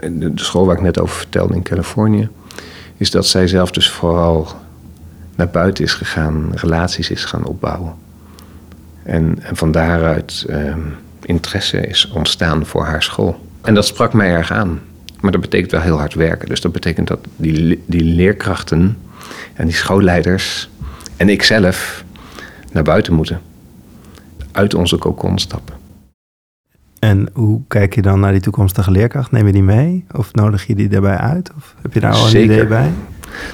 [0.00, 2.28] de, de, school waar ik net over vertelde in Californië,
[2.96, 4.48] is dat zij zelf dus vooral
[5.36, 7.94] naar buiten is gegaan, relaties is gaan opbouwen.
[9.02, 10.76] En, en van daaruit uh,
[11.22, 13.40] interesse is ontstaan voor haar school.
[13.62, 14.80] En dat sprak mij erg aan.
[15.20, 16.48] Maar dat betekent wel heel hard werken.
[16.48, 18.98] Dus dat betekent dat die, die leerkrachten
[19.54, 20.70] en die schoolleiders
[21.20, 22.04] en ik zelf
[22.72, 23.40] naar buiten moeten.
[24.52, 25.74] Uit onze kokon stappen.
[26.98, 29.30] En hoe kijk je dan naar die toekomstige leerkracht?
[29.30, 30.04] Neem je die mee?
[30.12, 31.50] Of nodig je die daarbij uit?
[31.56, 32.90] Of heb je daar al een idee bij?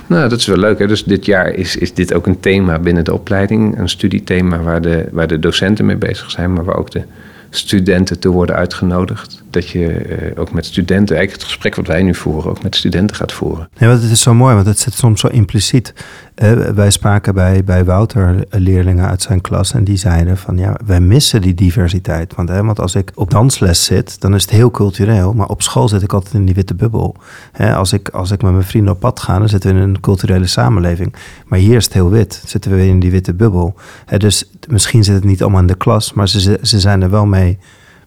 [0.06, 0.78] Nou, dat is wel leuk.
[0.78, 0.86] Hè?
[0.86, 3.78] Dus dit jaar is, is dit ook een thema binnen de opleiding.
[3.78, 7.02] Een studiethema waar de, waar de docenten mee bezig zijn, maar waar ook de
[7.56, 9.42] studenten te worden uitgenodigd.
[9.50, 12.76] Dat je uh, ook met studenten, eigenlijk het gesprek wat wij nu voeren, ook met
[12.76, 13.68] studenten gaat voeren.
[13.78, 15.94] Nee, want het is zo mooi, want het zit soms zo impliciet.
[16.42, 20.76] Uh, wij spraken bij, bij Wouter leerlingen uit zijn klas en die zeiden van ja,
[20.86, 22.34] wij missen die diversiteit.
[22.34, 25.62] Want, hè, want als ik op dansles zit, dan is het heel cultureel, maar op
[25.62, 27.16] school zit ik altijd in die witte bubbel.
[27.52, 29.88] Hè, als, ik, als ik met mijn vrienden op pad ga, dan zitten we in
[29.88, 31.14] een culturele samenleving.
[31.46, 33.74] Maar hier is het heel wit, zitten we weer in die witte bubbel.
[34.04, 37.10] Hè, dus misschien zit het niet allemaal in de klas, maar ze, ze zijn er
[37.10, 37.45] wel mee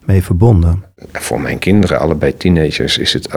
[0.10, 0.84] mee verbonden.
[1.12, 3.30] Voor mijn kinderen, allebei teenagers, is het,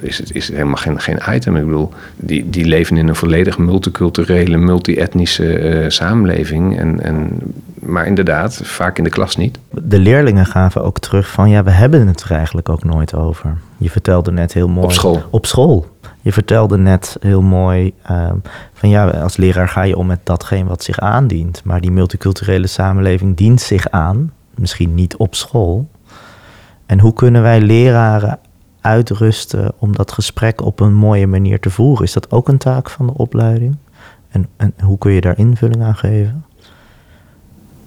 [0.00, 1.56] is het, is het helemaal geen, geen item.
[1.56, 6.78] Ik bedoel, die, die leven in een volledig multiculturele, multi-etnische uh, samenleving.
[6.78, 7.40] En, en
[7.74, 9.58] maar inderdaad, vaak in de klas niet.
[9.70, 13.58] De leerlingen gaven ook terug van ja, we hebben het er eigenlijk ook nooit over.
[13.76, 14.84] Je vertelde net heel mooi.
[14.84, 15.22] Op school.
[15.30, 15.86] Op school.
[16.20, 18.36] Je vertelde net heel mooi ehm,
[18.72, 21.60] van ja, als leraar ga je om met datgene wat zich aandient.
[21.64, 25.88] Maar die multiculturele samenleving dient zich aan, misschien niet op school.
[26.86, 28.38] En hoe kunnen wij leraren
[28.80, 32.04] uitrusten om dat gesprek op een mooie manier te voeren?
[32.04, 33.76] Is dat ook een taak van de opleiding?
[34.28, 36.44] En, en hoe kun je daar invulling aan geven?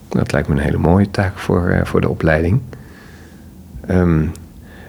[0.10, 2.62] Dat lijkt me een hele mooie taak voor, eh, voor de opleiding.
[3.88, 4.25] Ehm,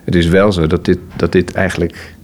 [0.04, 2.14] het is wel zo dat dit, dat dit eigenlijk,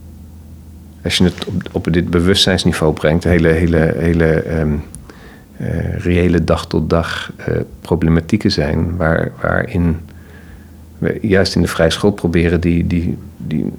[1.04, 4.82] als je het op, op dit bewustzijnsniveau brengt, hele, hele, hele um,
[5.96, 10.00] reële dag tot dag uh, problematieken zijn, waar, waarin
[10.98, 13.72] we juist in de vrije school proberen die, die, die,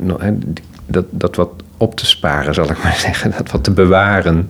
[0.85, 4.49] dat, dat wat op te sparen, zal ik maar zeggen, dat wat te bewaren.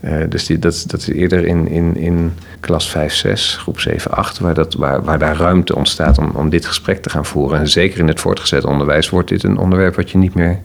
[0.00, 4.10] Uh, dus die, dat, dat is eerder in, in, in klas 5, 6, groep 7,
[4.10, 7.58] 8, waar, dat, waar, waar daar ruimte ontstaat om, om dit gesprek te gaan voeren.
[7.58, 10.58] En zeker in het voortgezet onderwijs wordt dit een onderwerp wat je niet meer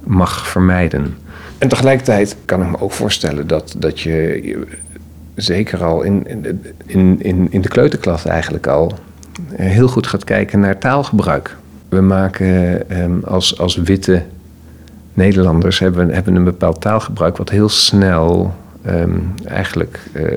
[0.00, 1.16] mag vermijden.
[1.58, 4.66] En tegelijkertijd kan ik me ook voorstellen dat, dat je,
[5.34, 6.26] zeker al in,
[6.86, 8.92] in, in, in de kleuterklas eigenlijk al,
[9.54, 11.56] heel goed gaat kijken naar taalgebruik.
[11.88, 14.22] We maken um, als, als witte
[15.14, 18.54] Nederlanders hebben, hebben een bepaald taalgebruik wat heel snel
[18.86, 20.36] um, eigenlijk uh, uh,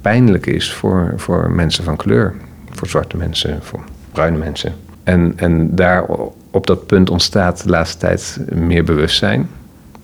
[0.00, 2.34] pijnlijk is voor, voor mensen van kleur.
[2.70, 4.72] Voor zwarte mensen, voor bruine mensen.
[5.02, 6.04] En, en daar
[6.50, 9.48] op dat punt ontstaat de laatste tijd meer bewustzijn.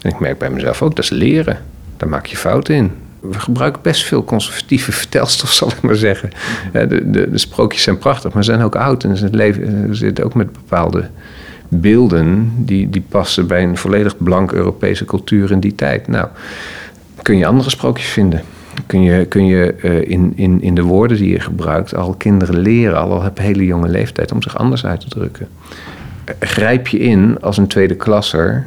[0.03, 1.59] En ik merk bij mezelf ook, dat is leren.
[1.97, 2.93] Daar maak je fouten in.
[3.23, 6.31] We gebruiken best veel conservatieve vertelstof, zal ik maar zeggen.
[6.73, 9.05] De, de, de sprookjes zijn prachtig, maar ze zijn ook oud.
[9.05, 11.09] En ze, leven, zitten ook met bepaalde
[11.69, 16.09] beelden die, die passen bij een volledig blank Europese cultuur in die tijd.
[16.09, 16.29] Nou,
[17.23, 18.43] kun je andere sprookjes vinden.
[18.87, 22.59] Kun je, kun je uh, in, in, in de woorden die je gebruikt al kinderen
[22.59, 25.49] leren, al op hele jonge leeftijd, om zich anders uit te drukken.
[26.39, 28.67] Grijp je in als een tweede klasser,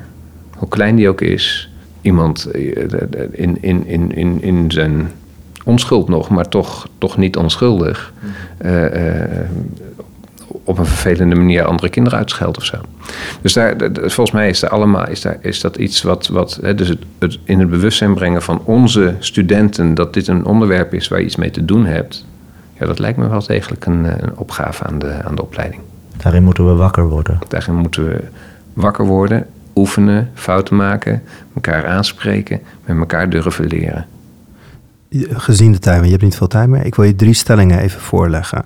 [0.56, 1.70] hoe klein die ook is,
[2.06, 2.56] iemand
[3.32, 5.12] in, in, in, in, in zijn
[5.64, 8.14] onschuld nog, maar toch, toch niet onschuldig,
[8.66, 9.22] uh, uh,
[10.64, 12.78] op een vervelende manier andere kinderen uitscheldt of zo.
[13.42, 16.76] Dus daar, volgens mij is, daar allemaal, is, daar, is dat iets wat, wat hè,
[16.76, 21.08] dus het, het, in het bewustzijn brengen van onze studenten, dat dit een onderwerp is
[21.08, 22.26] waar je iets mee te doen hebt,
[22.80, 25.82] ja, dat lijkt me wel degelijk een, een opgave aan de, aan de opleiding.
[26.18, 27.40] Daarin moeten we wakker worden.
[27.48, 28.22] Daarin moeten we
[28.74, 31.22] wakker worden, oefenen, fouten maken,
[31.54, 34.06] elkaar aanspreken, met elkaar durven leren.
[35.30, 38.02] Gezien de tijd, je hebt niet veel tijd meer, ik wil je drie stellingen even
[38.02, 38.66] voorleggen.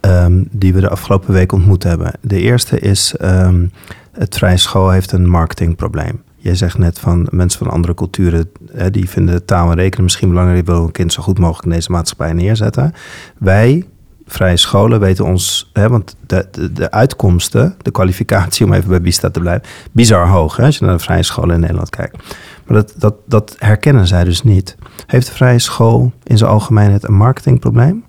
[0.00, 2.12] Um, die we de afgelopen week ontmoet hebben.
[2.20, 3.70] De eerste is, um,
[4.12, 6.22] het vrije school heeft een marketingprobleem.
[6.36, 10.28] Jij zegt net van mensen van andere culturen, hè, die vinden taal en rekenen misschien
[10.28, 12.94] belangrijk, die willen een kind zo goed mogelijk in deze maatschappij neerzetten.
[13.38, 13.84] Wij,
[14.26, 19.00] vrije scholen, weten ons, hè, want de, de, de, uitkomsten, de kwalificatie, om even bij
[19.00, 22.16] Bista te blijven, bizar hoog hè, als je naar de vrije scholen in Nederland kijkt.
[22.64, 24.76] Maar dat, dat, dat herkennen zij dus niet.
[25.06, 28.04] Heeft de vrije school in zijn algemeenheid een marketingprobleem?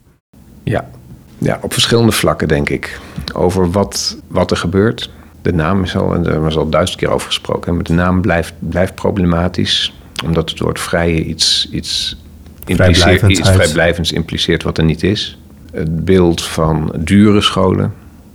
[0.64, 0.90] Ja,
[1.38, 3.00] ja, op verschillende vlakken denk ik.
[3.34, 5.12] Over wat, wat er gebeurt.
[5.42, 7.76] De naam is al, en er was al duizend keer over gesproken.
[7.76, 9.94] Maar de naam blijft, blijft problematisch.
[10.26, 12.18] Omdat het woord vrije iets, iets,
[12.66, 15.38] impliceert, iets vrijblijvends impliceert wat er niet is.
[15.78, 17.94] Het beeld van dure scholen,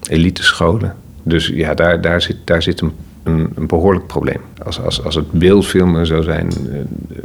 [0.08, 0.94] elite-scholen.
[1.22, 4.40] Dus ja, daar, daar, zit, daar zit een een, behoorlijk probleem.
[4.64, 6.78] Als, als, als het beeldfilmen zou zijn, eh,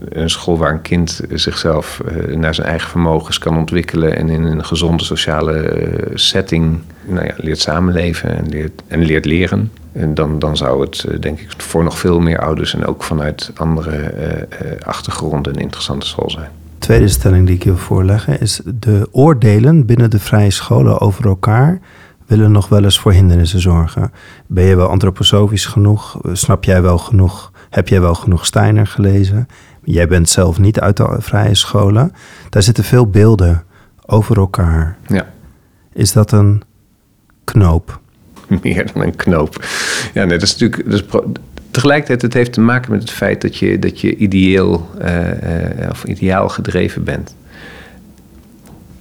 [0.10, 4.43] een school waar een kind zichzelf uh, naar zijn eigen vermogens kan ontwikkelen en in
[4.43, 9.71] een gezonde sociale eh, setting nou ja, leert samenleven en leert, en leert leren.
[9.91, 13.51] En dan, dan zou het, denk ik, voor nog veel meer ouders en ook vanuit
[13.56, 14.47] andere
[14.86, 16.49] achtergronden een interessante school zijn.
[16.88, 21.26] Tweede stelling die ik je wil voorleggen is de oordelen binnen de vrije scholen over
[21.26, 21.80] elkaar
[22.26, 24.12] willen nog wel eens voor hindernissen zorgen.
[24.45, 26.19] Ben je wel antroposofisch genoeg?
[26.32, 27.52] Snap jij wel genoeg?
[27.69, 29.47] Heb jij wel genoeg Steiner gelezen?
[29.84, 32.12] Jij bent zelf niet uit de vrije scholen.
[32.50, 33.63] Daar zitten veel beelden
[34.06, 34.97] over elkaar.
[35.08, 35.34] Ja.
[35.93, 36.62] Is dat een
[37.43, 38.00] knoop?
[38.63, 39.65] Meer dan een knoop.
[40.13, 40.89] Ja, nee, dat is natuurlijk.
[40.89, 41.06] Dat is
[41.78, 45.90] tegelijkertijd, het heeft te maken met het feit dat je, dat je ideeel uh, uh,
[45.90, 47.36] of ideaal gedreven bent.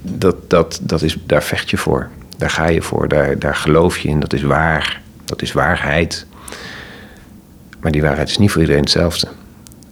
[0.02, 2.08] Dat, dat, dat is, daar vecht je voor.
[2.38, 6.26] Daar ga je voor, daar, daar geloof je in, dat is waar, dat is waarheid.
[7.80, 9.26] Maar die waarheid is niet voor iedereen hetzelfde.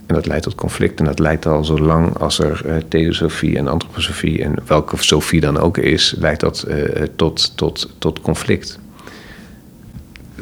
[0.07, 0.99] En dat leidt tot conflict.
[0.99, 5.41] En dat leidt al zo lang als er uh, theosofie en antroposofie en welke sofie
[5.41, 6.67] dan ook is, leidt dat
[7.17, 8.79] tot, tot, tot conflict.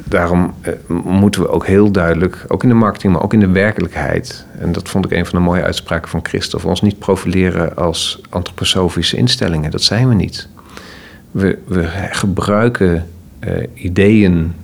[0.05, 3.51] Daarom uh, moeten we ook heel duidelijk, ook in de marketing, maar ook in de
[3.51, 7.77] werkelijkheid, en dat vond ik een van de mooie uitspraken van Christophe, ons niet profileren
[7.77, 9.71] als antroposofische instellingen.
[9.71, 10.49] Dat zijn we niet.
[11.31, 13.09] We, we gebruiken
[13.41, 14.55] uh, ideeën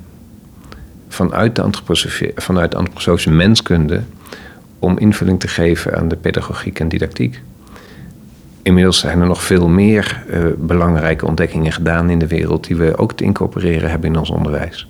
[1.08, 4.02] vanuit de, vanuit antroposofische menskunde
[4.78, 7.40] om invulling te geven aan de pedagogiek en didactiek.
[8.62, 12.98] Inmiddels zijn er nog veel meer uh, belangrijke ontdekkingen gedaan in de wereld die we
[12.98, 14.88] ook te incorporeren hebben in ons onderwijs.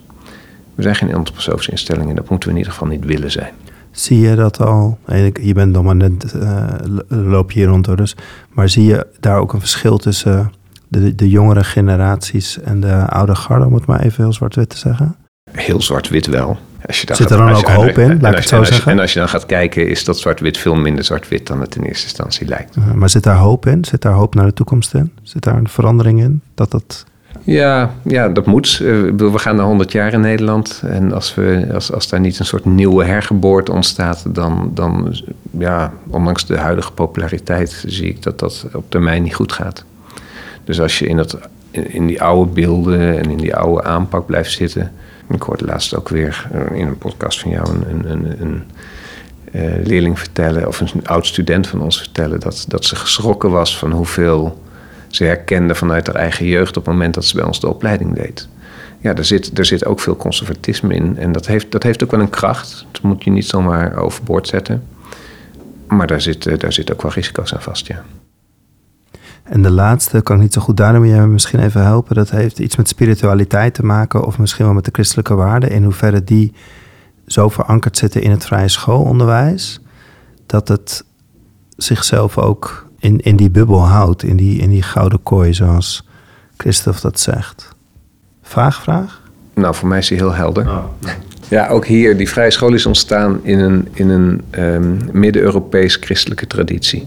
[0.78, 3.52] We zijn geen antroposofische instelling en dat moeten we in ieder geval niet willen zijn.
[3.90, 4.98] Zie je dat al?
[5.42, 6.64] Je bent nog maar net, uh,
[7.08, 8.16] loop je hier rond, dus.
[8.50, 10.52] Maar zie je daar ook een verschil tussen
[10.88, 14.78] de, de jongere generaties en de oude garde, om het maar even heel zwart-wit te
[14.78, 15.16] zeggen?
[15.50, 16.58] Heel zwart-wit wel.
[16.86, 18.92] Als je daar Zit er dan ook hoop in, laat ik het zo zeggen?
[18.92, 21.82] En als je dan gaat kijken, is dat zwart-wit veel minder zwart-wit dan het in
[21.82, 22.76] eerste instantie lijkt.
[22.76, 23.84] Uh, maar zit daar hoop in?
[23.84, 25.12] Zit daar hoop naar de toekomst in?
[25.22, 26.42] Zit daar een verandering in?
[26.54, 27.04] Dat dat...
[27.44, 28.78] Ja, ja, dat moet.
[28.82, 30.82] Uh, we gaan naar 100 jaar in Nederland.
[30.84, 35.16] En als, we, als, als daar niet een soort nieuwe hergeboorte ontstaat, dan, dan,
[35.50, 39.84] ja, ondanks de huidige populariteit, zie ik dat dat op termijn niet goed gaat.
[40.64, 41.38] Dus als je in, dat,
[41.70, 44.92] in die oude beelden en in die oude aanpak blijft zitten.
[45.30, 48.62] Ik hoorde laatst ook weer in een podcast van jou een, een, een, een
[49.52, 53.78] uh, leerling vertellen, of een oud student van ons vertellen, dat, dat ze geschrokken was
[53.78, 54.62] van hoeveel
[55.08, 58.14] ze herkende vanuit haar eigen jeugd op het moment dat ze bij ons de opleiding
[58.14, 58.48] deed.
[59.00, 61.18] Ja, er zit, er zit ook veel conservatisme in.
[61.18, 62.86] En dat heeft, dat heeft ook wel een kracht.
[62.92, 64.84] Dat moet je niet zomaar overboord zetten.
[65.88, 68.04] Maar daar zit, eh, daar zit ook wel risico's aan vast, ja.
[69.42, 72.14] En de laatste kan ik niet zo goed daarom je misschien even helpen.
[72.14, 75.70] Dat heeft iets met spiritualiteit te maken, of misschien wel met de christelijke waarden.
[75.70, 76.52] In hoeverre die
[77.26, 79.80] zo verankerd zitten in het vrije schoolonderwijs,
[80.46, 81.04] dat het
[81.76, 86.06] zichzelf ook in, in die bubbel houdt, in die, in die gouden kooi, zoals
[86.56, 87.68] Christophe dat zegt.
[88.42, 89.22] Vraag, vraag?
[89.54, 90.66] Nou, voor mij is die heel helder.
[90.66, 90.84] Oh,
[91.48, 96.46] Ja, ook hier, die vrije school is ontstaan in een, in een um, Midden-Europees christelijke
[96.46, 97.06] traditie.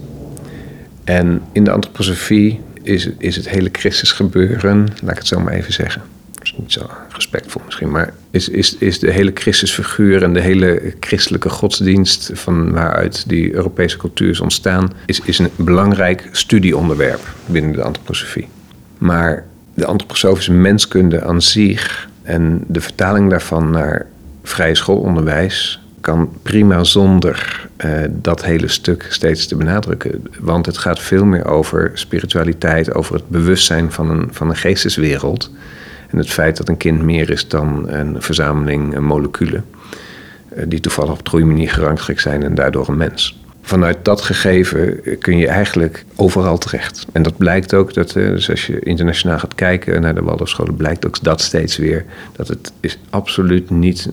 [1.04, 5.52] En in de antroposofie is, is het hele Christus gebeuren, laat ik het zo maar
[5.52, 6.02] even zeggen.
[6.42, 10.94] Is niet zo respectvol misschien, maar is, is, is de hele Christusfiguur en de hele
[11.00, 17.72] christelijke godsdienst van waaruit die Europese cultuur is ontstaan, is, is een belangrijk studieonderwerp binnen
[17.72, 18.48] de antroposofie.
[18.98, 24.06] Maar de antroposofische menskunde aan zich en de vertaling daarvan naar
[24.42, 30.26] vrije schoolonderwijs kan prima zonder uh, dat hele stuk steeds te benadrukken.
[30.40, 35.50] Want het gaat veel meer over spiritualiteit, over het bewustzijn van een, van een geesteswereld.
[36.12, 39.64] En het feit dat een kind meer is dan een verzameling moleculen.
[40.56, 43.40] Uh, die toevallig op groeimanier gerangschikt zijn en daardoor een mens.
[43.62, 47.06] Vanuit dat gegeven kun je eigenlijk overal terecht.
[47.12, 51.06] En dat blijkt ook, dat, dus als je internationaal gaat kijken naar de Waldorfscholen, blijkt
[51.06, 52.04] ook dat steeds weer.
[52.32, 54.08] Dat het is absoluut niet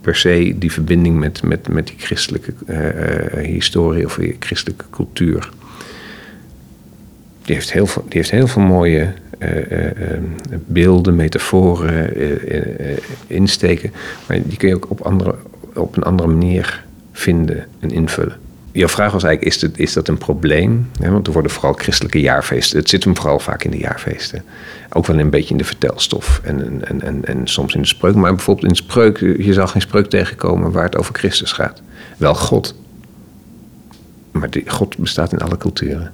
[0.00, 2.52] per se die verbinding met, met, met die christelijke
[3.42, 5.50] historie of die christelijke cultuur.
[7.46, 9.48] Die heeft heel veel, die heeft heel veel mooie uh,
[10.48, 12.12] beelden, metaforen,
[13.26, 13.92] insteken.
[14.26, 15.34] Maar die kun je ook op, andere,
[15.74, 18.36] op een andere manier vinden en invullen
[18.78, 20.90] jouw vraag was eigenlijk, is, is dat een probleem?
[21.00, 22.78] want er worden vooral christelijke jaarfeesten.
[22.78, 24.44] Het zit hem vooral vaak in de jaarfeesten.
[24.92, 28.14] Ook wel een beetje in de vertelstof en, en, en, en soms in de spreuk.
[28.14, 31.82] Maar bijvoorbeeld in de spreuk, je zal geen spreuk tegenkomen waar het over Christus gaat.
[32.16, 32.74] Wel God.
[34.30, 36.12] Maar God bestaat in alle culturen.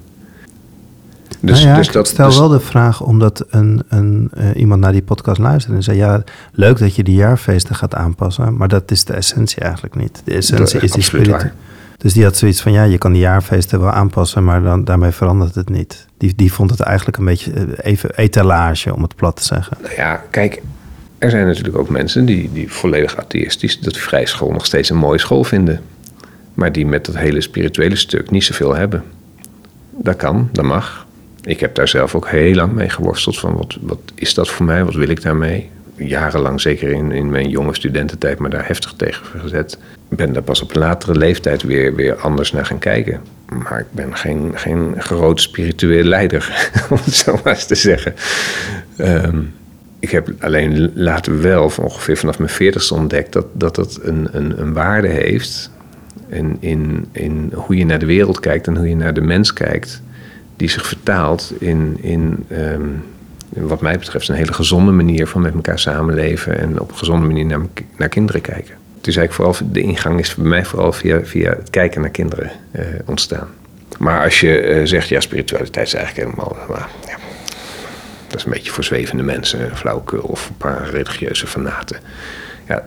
[1.42, 4.44] Dus, nou ja, dus dat, ik stel dus- wel de vraag omdat een, een, uh,
[4.54, 8.56] iemand naar die podcast luisterde en zei: Ja, leuk dat je die jaarfeesten gaat aanpassen,
[8.56, 10.22] maar dat is de essentie eigenlijk niet.
[10.24, 11.52] De essentie is die spirituele.
[12.02, 15.10] Dus die had zoiets van, ja, je kan die jaarfeesten wel aanpassen, maar dan, daarmee
[15.10, 16.06] verandert het niet.
[16.18, 19.76] Die, die vond het eigenlijk een beetje eh, even etalage, om het plat te zeggen.
[19.82, 20.62] Nou ja, kijk,
[21.18, 24.90] er zijn natuurlijk ook mensen die, die volledig atheïstisch, dat die vrije school nog steeds
[24.90, 25.80] een mooie school vinden.
[26.54, 29.02] Maar die met dat hele spirituele stuk niet zoveel hebben.
[29.90, 31.06] Dat kan, dat mag.
[31.42, 34.66] Ik heb daar zelf ook heel lang mee geworsteld van wat, wat is dat voor
[34.66, 35.70] mij, wat wil ik daarmee?
[35.96, 39.78] Jarenlang, zeker in, in mijn jonge studententijd, maar daar heftig tegen gezet
[40.16, 43.20] ben daar pas op latere leeftijd weer, weer anders naar gaan kijken.
[43.68, 48.14] Maar ik ben geen, geen groot spiritueel leider, om het zo maar eens te zeggen.
[48.96, 49.38] Ehm,
[49.98, 54.60] ik heb alleen later wel, ongeveer vanaf mijn veertigste ontdekt, dat dat, dat een, een,
[54.60, 55.70] een waarde heeft.
[56.60, 60.02] In, in hoe je naar de wereld kijkt en hoe je naar de mens kijkt,
[60.56, 62.88] die zich vertaalt in, in ehm,
[63.48, 67.26] wat mij betreft, een hele gezonde manier van met elkaar samenleven en op een gezonde
[67.26, 67.58] manier
[67.96, 71.70] naar, kinderen kijken dus eigenlijk vooral de ingang is bij mij vooral via, via het
[71.70, 73.48] kijken naar kinderen uh, ontstaan.
[73.98, 76.56] Maar als je uh, zegt, ja, spiritualiteit is eigenlijk helemaal.
[76.70, 77.16] Uh, ja,
[78.26, 81.96] dat is een beetje voor zwevende mensen, flauwekul of een paar religieuze fanaten.
[82.68, 82.86] Ja,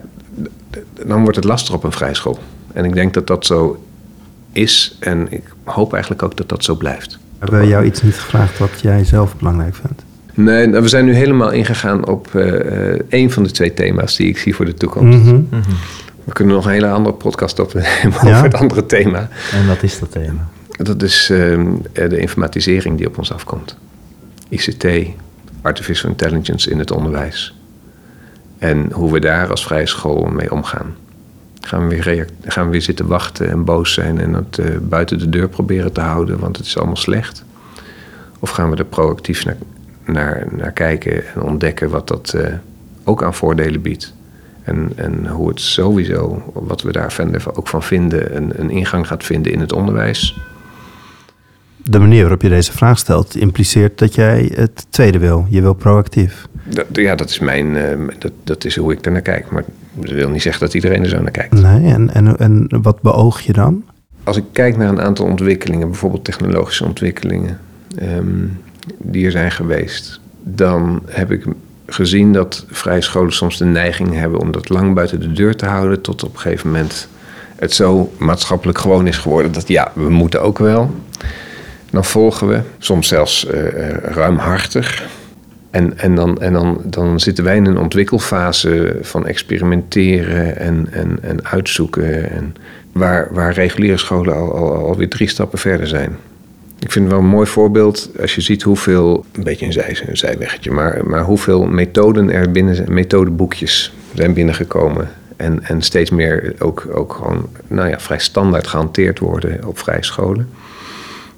[1.06, 2.38] dan wordt het lastig op een vrijschool.
[2.72, 3.84] En ik denk dat dat zo
[4.52, 7.18] is en ik hoop eigenlijk ook dat dat zo blijft.
[7.38, 10.04] Hebben we jou iets niet gevraagd wat jij zelf belangrijk vindt?
[10.34, 14.28] Nee, nou, we zijn nu helemaal ingegaan op uh, een van de twee thema's die
[14.28, 15.18] ik zie voor de toekomst.
[15.18, 15.40] Mhm.
[16.24, 18.30] We kunnen nog een hele andere podcast opnemen Ja?
[18.30, 19.28] over het andere thema.
[19.52, 20.48] En wat is dat thema?
[20.76, 23.76] Dat is ehm, eh, de informatisering die op ons afkomt.
[24.48, 24.86] ICT,
[25.62, 27.56] artificial intelligence in het onderwijs.
[28.58, 30.94] En hoe we daar als vrije school mee omgaan.
[31.66, 35.18] Gaan we weer, gaan we weer zitten wachten en boos zijn en het eh, buiten
[35.18, 37.44] de deur proberen te houden, want het is allemaal slecht?
[38.38, 39.56] Of gaan we er proactief naar,
[40.04, 42.52] naar, naar kijken en ontdekken wat dat eh,
[43.04, 44.14] ook aan voordelen biedt?
[44.62, 49.06] En, en hoe het sowieso, wat we daar verder ook van vinden, een, een ingang
[49.06, 50.38] gaat vinden in het onderwijs.
[51.76, 55.46] De manier waarop je deze vraag stelt impliceert dat jij het tweede wil.
[55.48, 56.46] Je wil proactief.
[56.64, 59.50] Dat, ja, dat is, mijn, eh, dat, dat is hoe ik er naar kijk.
[59.50, 59.64] Maar
[59.96, 61.60] dat wil niet zeggen dat iedereen er zo naar kijkt.
[61.60, 63.84] Nee, en, en, en wat beoog je dan?
[64.24, 67.60] Als ik kijk naar een aantal ontwikkelingen, bijvoorbeeld technologische ontwikkelingen,
[67.98, 68.46] ehm,
[68.98, 71.46] die er zijn geweest, dan heb ik
[71.86, 75.66] gezien dat vrije scholen soms de neiging hebben om dat lang buiten de deur te
[75.66, 77.08] houden, tot op een gegeven moment
[77.56, 80.94] het zo maatschappelijk gewoon is geworden dat ja, we moeten ook wel.
[81.90, 85.06] Dan volgen we, soms zelfs eh, ruimhartig.
[85.76, 91.18] En, en, dan, en dan, dan zitten wij in een ontwikkelfase van experimenteren en, en,
[91.22, 92.30] en uitzoeken.
[92.30, 92.54] En
[92.92, 96.16] waar, waar reguliere scholen al, al, alweer drie stappen verder zijn.
[96.78, 99.96] Ik vind het wel een mooi voorbeeld als je ziet hoeveel, een beetje een, zij,
[100.12, 105.08] zijweggetje, maar, maar hoeveel methoden er binnen methodeboekjes zijn binnengekomen.
[105.36, 110.04] En, en steeds meer ook, ook gewoon nou ja, vrij standaard gehanteerd worden op vrije
[110.04, 110.48] scholen.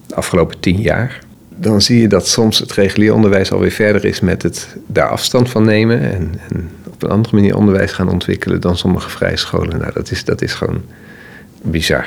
[0.06, 1.26] De afgelopen tien jaar
[1.60, 5.50] dan zie je dat soms het regulier onderwijs alweer verder is met het daar afstand
[5.50, 9.78] van nemen en, en op een andere manier onderwijs gaan ontwikkelen dan sommige vrije scholen.
[9.78, 10.82] Nou, dat is, dat is gewoon
[11.62, 12.06] bizar.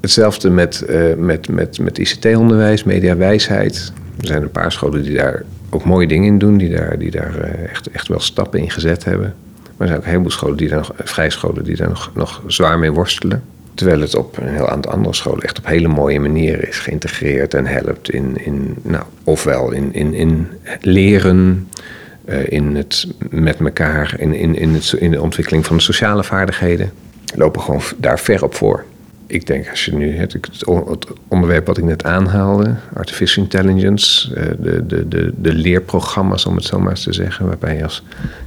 [0.00, 3.92] Hetzelfde met, uh, met, met, met ICT-onderwijs, mediawijsheid.
[4.20, 7.10] Er zijn een paar scholen die daar ook mooie dingen in doen, die daar, die
[7.10, 9.34] daar uh, echt, echt wel stappen in gezet hebben.
[9.62, 12.10] Maar er zijn ook een heleboel scholen, die daar nog, vrije scholen, die daar nog,
[12.14, 13.42] nog zwaar mee worstelen.
[13.78, 17.54] Terwijl het op een heel aantal andere scholen echt op hele mooie manieren is geïntegreerd
[17.54, 20.48] en helpt in, in nou, ofwel in, in, in
[20.80, 21.68] leren,
[22.28, 26.24] uh, in het met elkaar, in, in, in, het, in de ontwikkeling van de sociale
[26.24, 26.92] vaardigheden.
[27.34, 28.84] Lopen gewoon daar ver op voor.
[29.30, 30.64] Ik denk als je nu het, het
[31.28, 36.64] onderwerp wat ik net aanhaalde, artificial intelligence, uh, de, de, de, de leerprogramma's om het
[36.64, 38.02] zo maar eens te zeggen, waarbij je als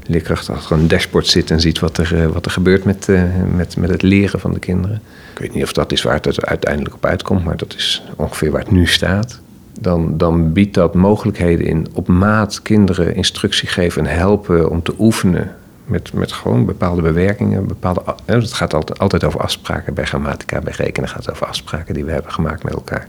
[0.07, 3.23] leerkracht achter een dashboard zit en ziet wat er, uh, wat er gebeurt met, uh,
[3.55, 5.01] met, met het leren van de kinderen.
[5.33, 8.51] Ik weet niet of dat is waar het uiteindelijk op uitkomt, maar dat is ongeveer
[8.51, 9.39] waar het nu staat.
[9.79, 14.93] Dan, dan biedt dat mogelijkheden in op maat kinderen instructie geven en helpen om te
[14.99, 15.55] oefenen
[15.85, 17.67] met, met gewoon bepaalde bewerkingen.
[17.67, 19.93] Bepaalde, het gaat altijd, altijd over afspraken.
[19.93, 23.07] Bij grammatica, bij rekenen gaat het over afspraken die we hebben gemaakt met elkaar.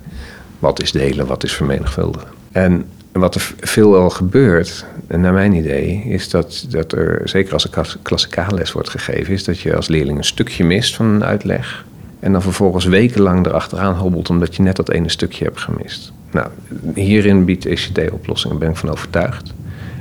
[0.58, 2.28] Wat is delen, wat is vermenigvuldigen.
[2.52, 7.64] En wat er veel al gebeurt, naar mijn idee, is dat, dat er, zeker als
[7.64, 11.84] er klassikaalles wordt gegeven, is dat je als leerling een stukje mist van een uitleg.
[12.20, 16.12] En dan vervolgens wekenlang erachteraan hobbelt omdat je net dat ene stukje hebt gemist.
[16.30, 16.48] Nou,
[16.94, 19.52] hierin biedt ECT-oplossingen, ben ik van overtuigd.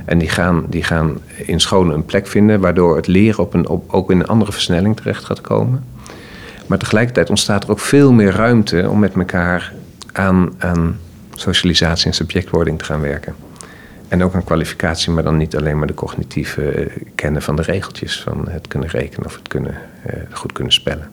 [0.04, 3.68] En die gaan, die gaan in scholen een plek vinden, waardoor het leren op een,
[3.68, 5.84] op, ook in een andere versnelling terecht gaat komen.
[6.66, 9.72] Maar tegelijkertijd ontstaat er ook veel meer ruimte om met elkaar
[10.12, 10.52] aan,
[11.34, 13.34] socialisatie en subjectwording te gaan werken.
[14.08, 18.22] En ook aan kwalificatie, maar dan niet alleen maar de cognitieve kennen van de regeltjes,
[18.22, 19.74] van het kunnen rekenen of het kunnen,
[20.06, 21.10] uh, goed kunnen spellen.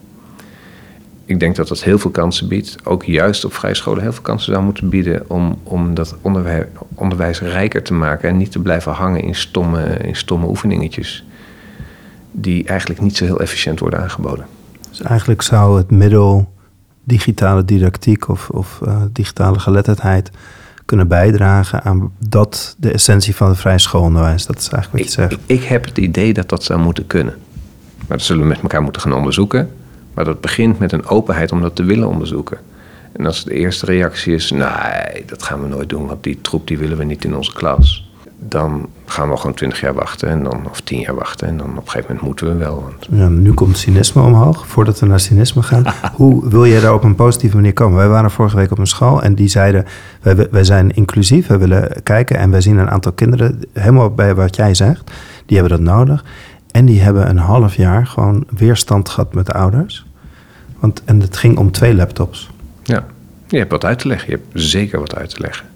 [1.30, 4.22] Ik denk dat dat heel veel kansen biedt, ook juist op vrije scholen heel veel
[4.22, 6.64] kansen zou moeten bieden om, om dat onderwijs,
[6.94, 11.24] onderwijs rijker te maken en niet te blijven hangen in stomme, in stomme oefeningetjes
[12.30, 14.46] die eigenlijk niet zo heel efficiënt worden aangeboden.
[14.88, 16.52] Dus eigenlijk zou het middel
[17.04, 20.30] digitale didactiek of, of uh, digitale geletterdheid
[20.84, 24.46] kunnen bijdragen aan dat de essentie van het vrije schoolonderwijs.
[24.46, 25.42] Dat is eigenlijk wat je ik, zegt.
[25.46, 27.34] Ik, ik heb het idee dat dat zou moeten kunnen.
[28.08, 29.70] Maar dat zullen we met elkaar moeten gaan onderzoeken.
[30.14, 32.58] Maar dat begint met een openheid om dat te willen onderzoeken.
[33.12, 36.66] En als de eerste reactie is, nee, dat gaan we nooit doen, want die troep
[36.66, 38.08] die willen we niet in onze klas.
[38.42, 41.48] Dan gaan we gewoon twintig jaar wachten en dan, of tien jaar wachten.
[41.48, 42.82] En dan op een gegeven moment moeten we wel.
[42.82, 43.20] Want...
[43.20, 44.66] Ja, nu komt cynisme omhoog.
[44.66, 45.84] Voordat we naar cynisme gaan.
[46.14, 47.98] Hoe wil jij daar op een positieve manier komen?
[47.98, 49.84] Wij waren vorige week op een school en die zeiden...
[50.22, 52.36] wij, wij zijn inclusief, we willen kijken...
[52.36, 55.10] en wij zien een aantal kinderen, helemaal bij wat jij zegt...
[55.46, 56.24] die hebben dat nodig.
[56.72, 60.06] En die hebben een half jaar gewoon weerstand gehad met de ouders.
[60.78, 62.50] Want, en het ging om twee laptops.
[62.82, 63.06] Ja,
[63.48, 64.30] je hebt wat uit te leggen.
[64.30, 65.66] Je hebt zeker wat uit te leggen.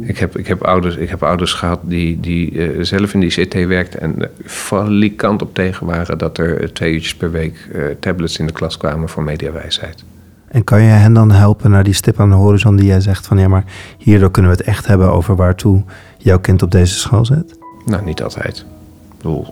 [0.00, 3.30] Ik heb, ik heb, ouders, ik heb ouders gehad die, die uh, zelf in die
[3.30, 8.38] CT werkten en valikant op tegen waren dat er twee uurtjes per week uh, tablets
[8.38, 10.04] in de klas kwamen voor mediawijsheid.
[10.48, 13.26] En kan je hen dan helpen naar die stip aan de horizon die jij zegt
[13.26, 13.64] van ja, maar
[13.98, 15.84] hierdoor kunnen we het echt hebben over waartoe
[16.18, 17.58] jouw kind op deze school zit?
[17.84, 18.66] Nou, niet altijd.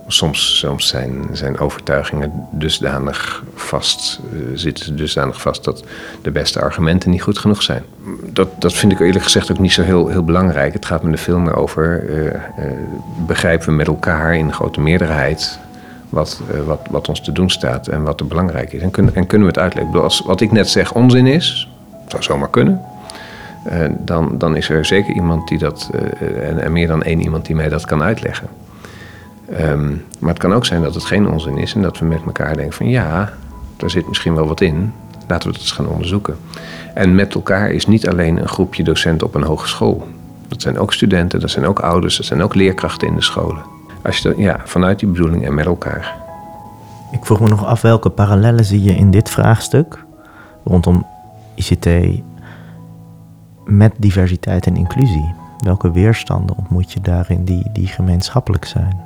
[0.07, 5.83] Soms, soms zijn, zijn overtuigingen dusdanig vast, uh, zitten dusdanig vast dat
[6.21, 7.83] de beste argumenten niet goed genoeg zijn.
[8.33, 10.73] Dat, dat vind ik eerlijk gezegd ook niet zo heel, heel belangrijk.
[10.73, 12.41] Het gaat me er veel meer over, uh,
[13.27, 15.59] begrijpen we met elkaar in grote meerderheid
[16.09, 18.81] wat, wat, wat ons te doen staat en wat er belangrijk is.
[18.81, 20.01] En, kun, en kunnen we het uitleggen.
[20.01, 21.69] Als wat ik net zeg onzin is,
[22.07, 22.81] zou zomaar kunnen.
[23.99, 25.89] Dan, dan is er zeker iemand die dat,
[26.41, 28.47] en, en, meer dan één iemand die mij dat kan uitleggen.
[29.51, 32.21] Um, maar het kan ook zijn dat het geen onzin is en dat we met
[32.25, 33.33] elkaar denken van ja,
[33.77, 34.93] daar zit misschien wel wat in.
[35.27, 36.37] Laten we het eens gaan onderzoeken.
[36.93, 40.07] En met elkaar is niet alleen een groepje docenten op een hogeschool.
[40.47, 43.63] Dat zijn ook studenten, dat zijn ook ouders, dat zijn ook leerkrachten in de scholen.
[44.03, 46.15] Als je ja, vanuit die bedoeling en met elkaar.
[47.11, 50.05] Ik vroeg me nog af welke parallellen zie je in dit vraagstuk
[50.63, 51.05] rondom
[51.55, 51.87] ICT
[53.65, 55.33] met diversiteit en inclusie?
[55.63, 59.04] Welke weerstanden ontmoet je daarin die, die gemeenschappelijk zijn?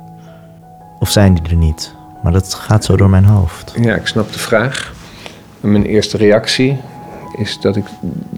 [1.00, 1.94] Of zijn die er niet?
[2.22, 3.72] Maar dat gaat zo door mijn hoofd.
[3.80, 4.92] Ja, ik snap de vraag.
[5.60, 6.76] Mijn eerste reactie
[7.36, 7.84] is dat ik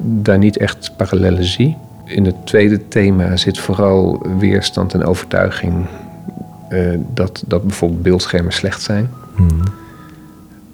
[0.00, 1.76] daar niet echt parallellen zie.
[2.04, 5.86] In het tweede thema zit vooral weerstand en overtuiging
[6.70, 9.10] uh, dat, dat bijvoorbeeld beeldschermen slecht zijn.
[9.34, 9.62] Hmm.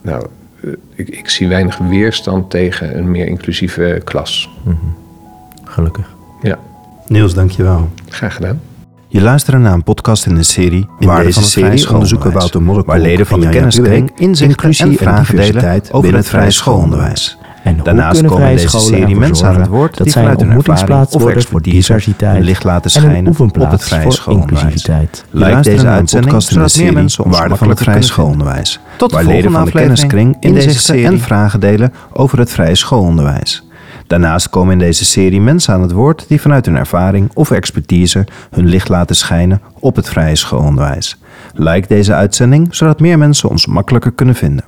[0.03, 0.27] Nou,
[0.61, 4.51] uh, ik, ik, zie weinig weerstand tegen een meer inclusieve klas.
[4.63, 4.97] Hmm.
[5.65, 6.15] Gelukkig.
[6.43, 6.59] Ja.
[7.07, 7.89] Niels, dankjewel.
[8.09, 8.61] Graag gedaan.
[9.11, 12.33] Je luistert naar een podcast in de serie In Waarde deze van het serie onderzoeken
[12.33, 16.15] Wouter waar leden van de kenniskring Jaap inzichten inclusie en en vragen delen diversiteit over
[16.15, 17.39] het vrije schoolonderwijs.
[17.63, 20.49] En Daarnaast komen in deze serie mensen aan het woord dat die zij vanuit een
[20.49, 24.11] hun ervaring ontmoetingsplaats of expertise diversiteit hun licht laten en een schijnen op het vrije
[24.11, 24.63] schoolonderwijs.
[24.63, 25.25] inclusiviteit.
[25.31, 28.03] Like deze een uitzending podcast in de zodat meer serie mensen Waarde van het vrije
[28.03, 28.81] schoolonderwijs.
[28.97, 31.93] Tot de waar volgende leden van de aflevering kenniskring in deze serie en vragen delen
[32.13, 33.68] over het vrije schoolonderwijs.
[34.09, 38.27] Daarnaast komen in deze serie mensen aan het woord die vanuit hun ervaring of expertise
[38.51, 41.19] hun licht laten schijnen op het vrije schoolonderwijs.
[41.55, 44.65] Like deze uitzending zodat meer mensen ons makkelijker kunnen vinden.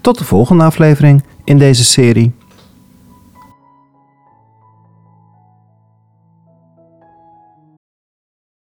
[0.00, 2.32] Tot de volgende aflevering in deze serie